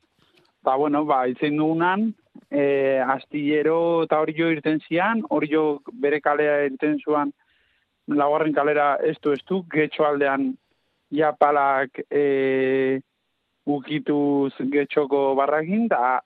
[0.63, 2.11] Ba, bueno, ba, itzen dugunan,
[2.49, 5.63] e, astillero eta hori jo irten zian, hori jo
[6.05, 7.33] bere kalea irten zuan,
[8.07, 10.53] laugarren kalera estu estu, getxo aldean
[11.11, 13.01] ja palak e,
[13.65, 16.21] ukituz getxoko barrakin, da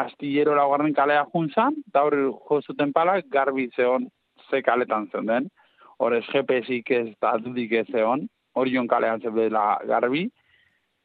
[0.00, 4.08] astillero laugarren kalea juntzan, eta hori jo zuten palak garbi zeon
[4.48, 5.50] ze kaletan zeuden
[5.96, 10.26] horrez GPS-ik ez da dudik ez egon, orion kalean zebela garbi,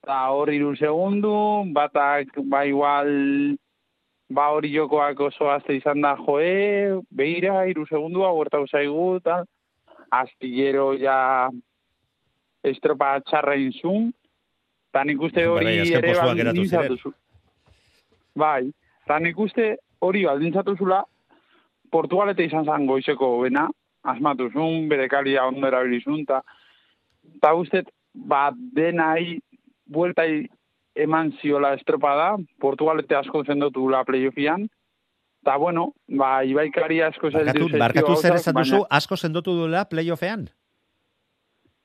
[0.01, 1.31] eta hor iru segundu,
[1.73, 3.09] batak ba igual,
[4.33, 9.45] ba hori jokoak oso azte izan da joe, beira, iru segundua, huertau zaigu, tal,
[10.09, 11.49] astillero ja
[12.65, 14.09] estropa txarra inzun,
[14.89, 16.97] eta nik uste hori ere baldintzatu ziren.
[16.97, 17.13] zu.
[18.33, 18.71] Bai,
[19.05, 21.03] eta nik uste hori baldintzatu zula,
[21.91, 23.67] Portugalete izan zan goizeko bena,
[24.01, 26.41] asmatu zuen, bere kalia ondo erabilizun, eta
[27.41, 27.83] ta uste,
[28.15, 29.37] ba, denai,
[29.85, 30.47] bueltai
[30.95, 34.67] eman ziola estropada, Portugalete asko zendotu la playoffian,
[35.43, 40.49] Ta bueno, ba, ibaikari asko zaildu barkatu zer esan duzu, asko sendotu duela playoffean?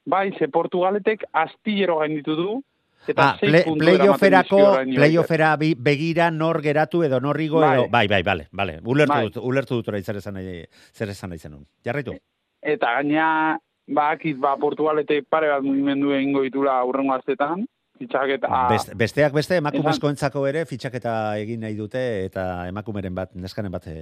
[0.04, 2.62] Bai, ze Portugaletek astillero gainditu du,
[3.08, 4.58] eta Ah, play, puntu playofferako,
[4.94, 7.72] playoffera begira nor geratu edo nor igo Bai.
[7.78, 7.88] edo...
[7.88, 8.80] Bai, bai, bale, bale.
[8.84, 9.22] Ulertu Bai.
[9.30, 11.64] dut, ulertu dut orain zer esan nahi, zer esan nahi zenun.
[11.82, 12.12] Jarraitu.
[12.60, 17.64] Eta gaina, ba, akit, ba, Portugaletek pare bat mugimendu egingo ditula aurrengo astetan,
[17.98, 18.50] fitxaketa...
[18.70, 23.96] Best, besteak beste, emakumezkoentzako ere fitxaketa egin nahi dute eta emakumeren bat, neskanen bat e,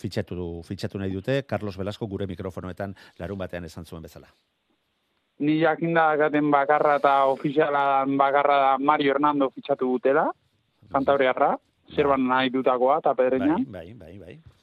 [0.00, 4.28] fitxatu, fitxatu nahi dute, Carlos Velasco gure mikrofonoetan larun batean esan zuen bezala.
[5.44, 10.28] Ni jakinda gaten bakarra eta ofiziala bakarra da Mario Hernando fitxatu dutela,
[10.92, 11.56] kantabriarra,
[11.94, 13.64] zerban nahi dutakoa, eta pedreinan.
[13.68, 14.53] Bai, bai, bai, bai.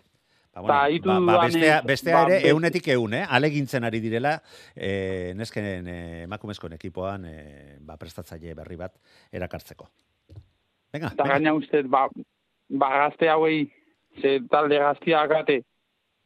[0.53, 3.25] Ba, Ta hitu ba, ba, dudanez, bestea, bestea ba, ere beste- eunetik eun, eh?
[3.29, 4.33] alegintzen ari direla,
[4.75, 8.97] eh, nesken eh, emakumezkoen ekipoan eh, ba, prestatzaile berri bat
[9.31, 9.87] erakartzeko.
[10.91, 11.37] Venga, Eta venga.
[11.37, 12.09] gaina uste, ba,
[12.69, 13.61] ba gazte hauei,
[14.21, 15.61] ze talde gaztia gate,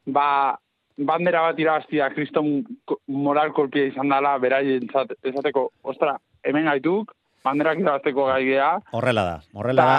[0.06, 0.58] ba,
[0.98, 2.64] bandera bat irabaztia kriston
[3.06, 4.88] moral kolpia izan dela, beraien
[5.22, 7.14] esateko, ostra, hemen gaituk,
[7.46, 9.98] banderak irabazteko gai gea, Horrela da, horrela da.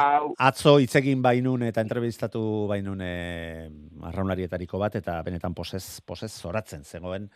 [0.50, 3.14] Atzo hitz egin bainun eta entrevistatu bainun e,
[4.12, 7.30] arraunlarietariko bat eta benetan posez, posez zoratzen zegoen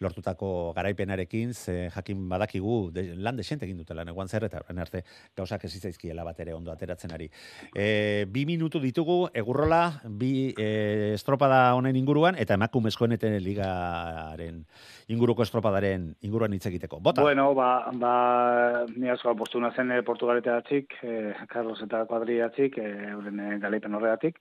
[0.00, 5.04] lortutako garaipenarekin, ze jakin badakigu de, lan desente egin dutela neguan zer eta orain arte
[5.36, 7.30] gauzak ez zitzaizkiela bat ere ondo ateratzen ari.
[7.74, 14.64] E, bi minutu ditugu, egurrola, bi e, estropada honen inguruan, eta emakumezkoen eta ligaren
[15.08, 17.00] inguruko estropadaren inguruan hitz egiteko.
[17.00, 17.22] Bota!
[17.22, 23.40] Bueno, ba, ba ni asko apostuna zen eh, Portugaleteratik, eh, Carlos eta kuadriatik, eh, euren
[23.40, 24.40] eh, galaipen horregatik.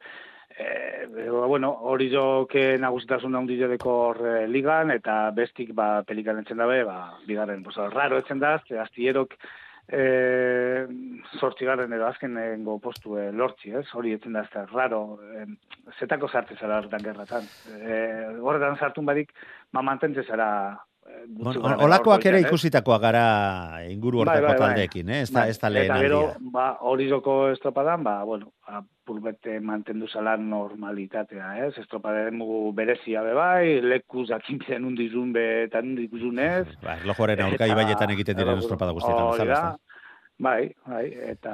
[0.57, 6.57] Ba, bueno, hori joke nagusitasun handi jodeko hor eh, ligan, eta bestik ba, pelikan etzen
[6.57, 9.35] dabe, ba, bigarren, pues, raro etzen da, ze astierok
[9.87, 10.85] eh,
[11.39, 13.85] sortzigarren edo azkenengo postu eh, lortzi, ez?
[13.95, 15.45] Hori etzen da, ez raro, eh,
[15.99, 17.47] zetako sartze zara horretan gerratan.
[17.77, 19.31] Eh, horretan sartun badik,
[19.71, 20.49] ma mantentze zara
[21.07, 23.21] behera olakoak ere ikusitakoa gara
[23.87, 24.59] inguru Bai, hortako bai, bai.
[24.65, 25.21] taldeekin, eh?
[25.23, 26.51] ez da, Bai, ez da lehen Eta gero, aldia.
[26.51, 31.73] ba, hori joko estropadan, ba, bueno, ba, purbete mantendu zala normalitatea, ez?
[31.81, 36.67] Estropadaren mugu berezia be bai, lekuz jakintzen undizun be eta undizun ez.
[36.85, 39.83] Ba, erlojuaren aurka Eta- ibaietan egiten diren estropada guztietan hori bezala, da.
[40.37, 41.51] Bai, bai, eta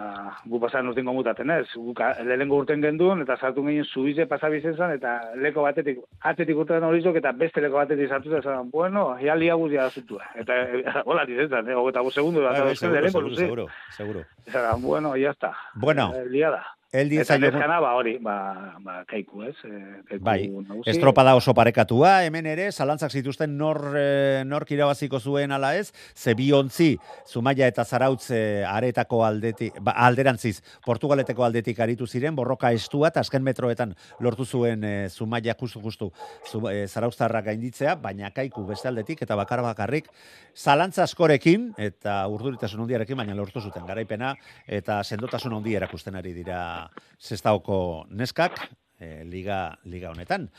[0.51, 1.70] gu pasan urten gomutaten ez.
[1.80, 6.84] Guk a- lehenengo urten gendun, eta sartu ginen zubize pasabizen eta leko batetik, atzetik urten
[6.84, 10.28] hori zok, eta beste leko batetik sartu zan, bueno, ja lia guzia zutua.
[10.41, 13.36] Eta, eh, hola dizen zan, eh, hogeta bu segundu, Bai, eta bai, euskal seguro, seguro,
[13.39, 14.26] seguro, seguro.
[14.47, 15.54] Esan, bueno, ya está.
[15.76, 16.66] Bueno, Eh, liada.
[16.94, 19.56] El Eta neskana, ba, hori, ba, ba, kaiku, ez?
[19.66, 20.91] Eh, kaiku Bai, nagusi.
[20.91, 26.36] estropada oso parekatua, hemen ere, zalantzak zituzten nor, eh, nork irabaziko zuen ala ez, ze
[26.38, 33.08] bi ontzi, Zumaia eta Zarautz aretako aldetik, ba, alderantziz, Portugaleteko aldetik aritu ziren, borroka estua,
[33.08, 36.12] eta azken metroetan lortu zuen eh, Zumaia justu-justu
[36.46, 40.12] zu, eh, Zarauztarra gainditzea, baina kaiku beste aldetik, eta bakar bakarrik,
[40.54, 44.36] zalantza askorekin, eta urduritasun handiarekin, baina lortu zuten garaipena,
[44.68, 46.83] eta sendotasun handi erakusten ari dira
[47.22, 48.60] zestaoko neskak,
[49.00, 50.50] eh, liga, liga honetan.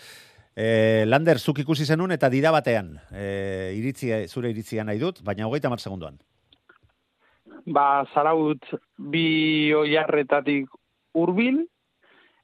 [0.55, 5.49] E, Lander, zuk ikusi zenun eta dida batean, e, iritzia, zure iritzia nahi dut, baina
[5.49, 6.21] hogeita mar segunduan.
[7.67, 10.69] ba, zaraut bi oiarretatik
[11.17, 11.65] hurbil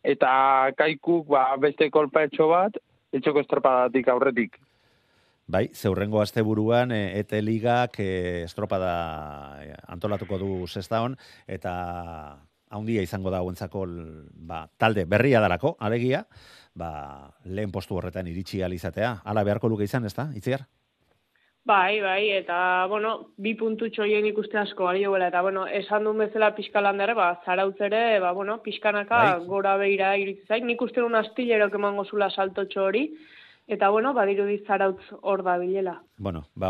[0.04, 2.76] eta kaikuk ba, beste kolpetxo bat,
[3.12, 4.56] etxoko estropadatik aurretik.
[5.50, 8.92] Bai, zeurrengo asteburuan e, ET Ligak e, estropada
[9.60, 11.16] e, antolatuko du zestaon,
[11.50, 11.74] eta
[12.70, 13.84] haundia izango da hauentzako
[14.48, 16.24] ba, talde berria darako, alegia,
[16.74, 16.90] ba,
[17.44, 19.16] lehen postu horretan iritsi alizatea.
[19.24, 20.66] Hala beharko luke izan, ez da, itziar?
[21.66, 26.22] Bai, bai, eta, bueno, bi puntutxo hien ikuste asko ari duela, eta, bueno, esan duen
[26.24, 29.44] bezala pixkalandere, ba, zarautz ere, ba, bueno, pixkanaka Bai.
[29.50, 33.04] gora behira iritsi zain, nik uste un astillerok emango zula saltotxo hori,
[33.66, 36.02] eta, bueno, badirudi zarautz hor da bilela.
[36.18, 36.68] Bueno, ba,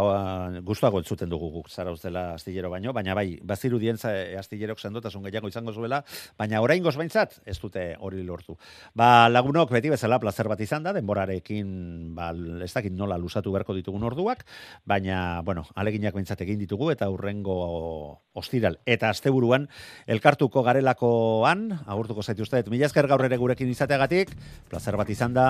[0.63, 5.49] gustuago entzuten dugu guk zarauz dela astillero baino, baina bai, bazirudien za- astillerok sendotasun gehiago
[5.49, 6.05] izango zuela,
[6.39, 8.57] baina oraingoz behintzat ez dute hori lortu.
[8.95, 12.31] Ba, lagunok beti bezala plazer bat izan da, denborarekin, ba,
[12.63, 14.45] ez dakit nola lusatu beharko ditugun orduak,
[14.85, 19.67] baina, bueno, aleginak behintzat egin ditugu, eta hurrengo ostiral, eta asteburuan
[20.07, 24.31] elkartuko garelakoan, agurtuko zaituztet, mila esker gaur ere gurekin izateagatik,
[24.71, 25.49] plazer bat izan da,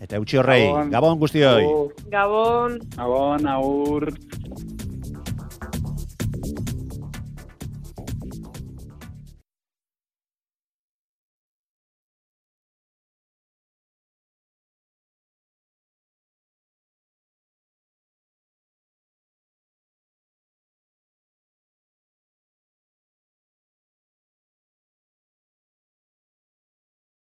[0.00, 1.18] eta eutxi horrei, Gabon.
[1.18, 1.64] guztioi.
[1.64, 2.78] Agur, Gabon!
[2.96, 4.08] Gabon, aur.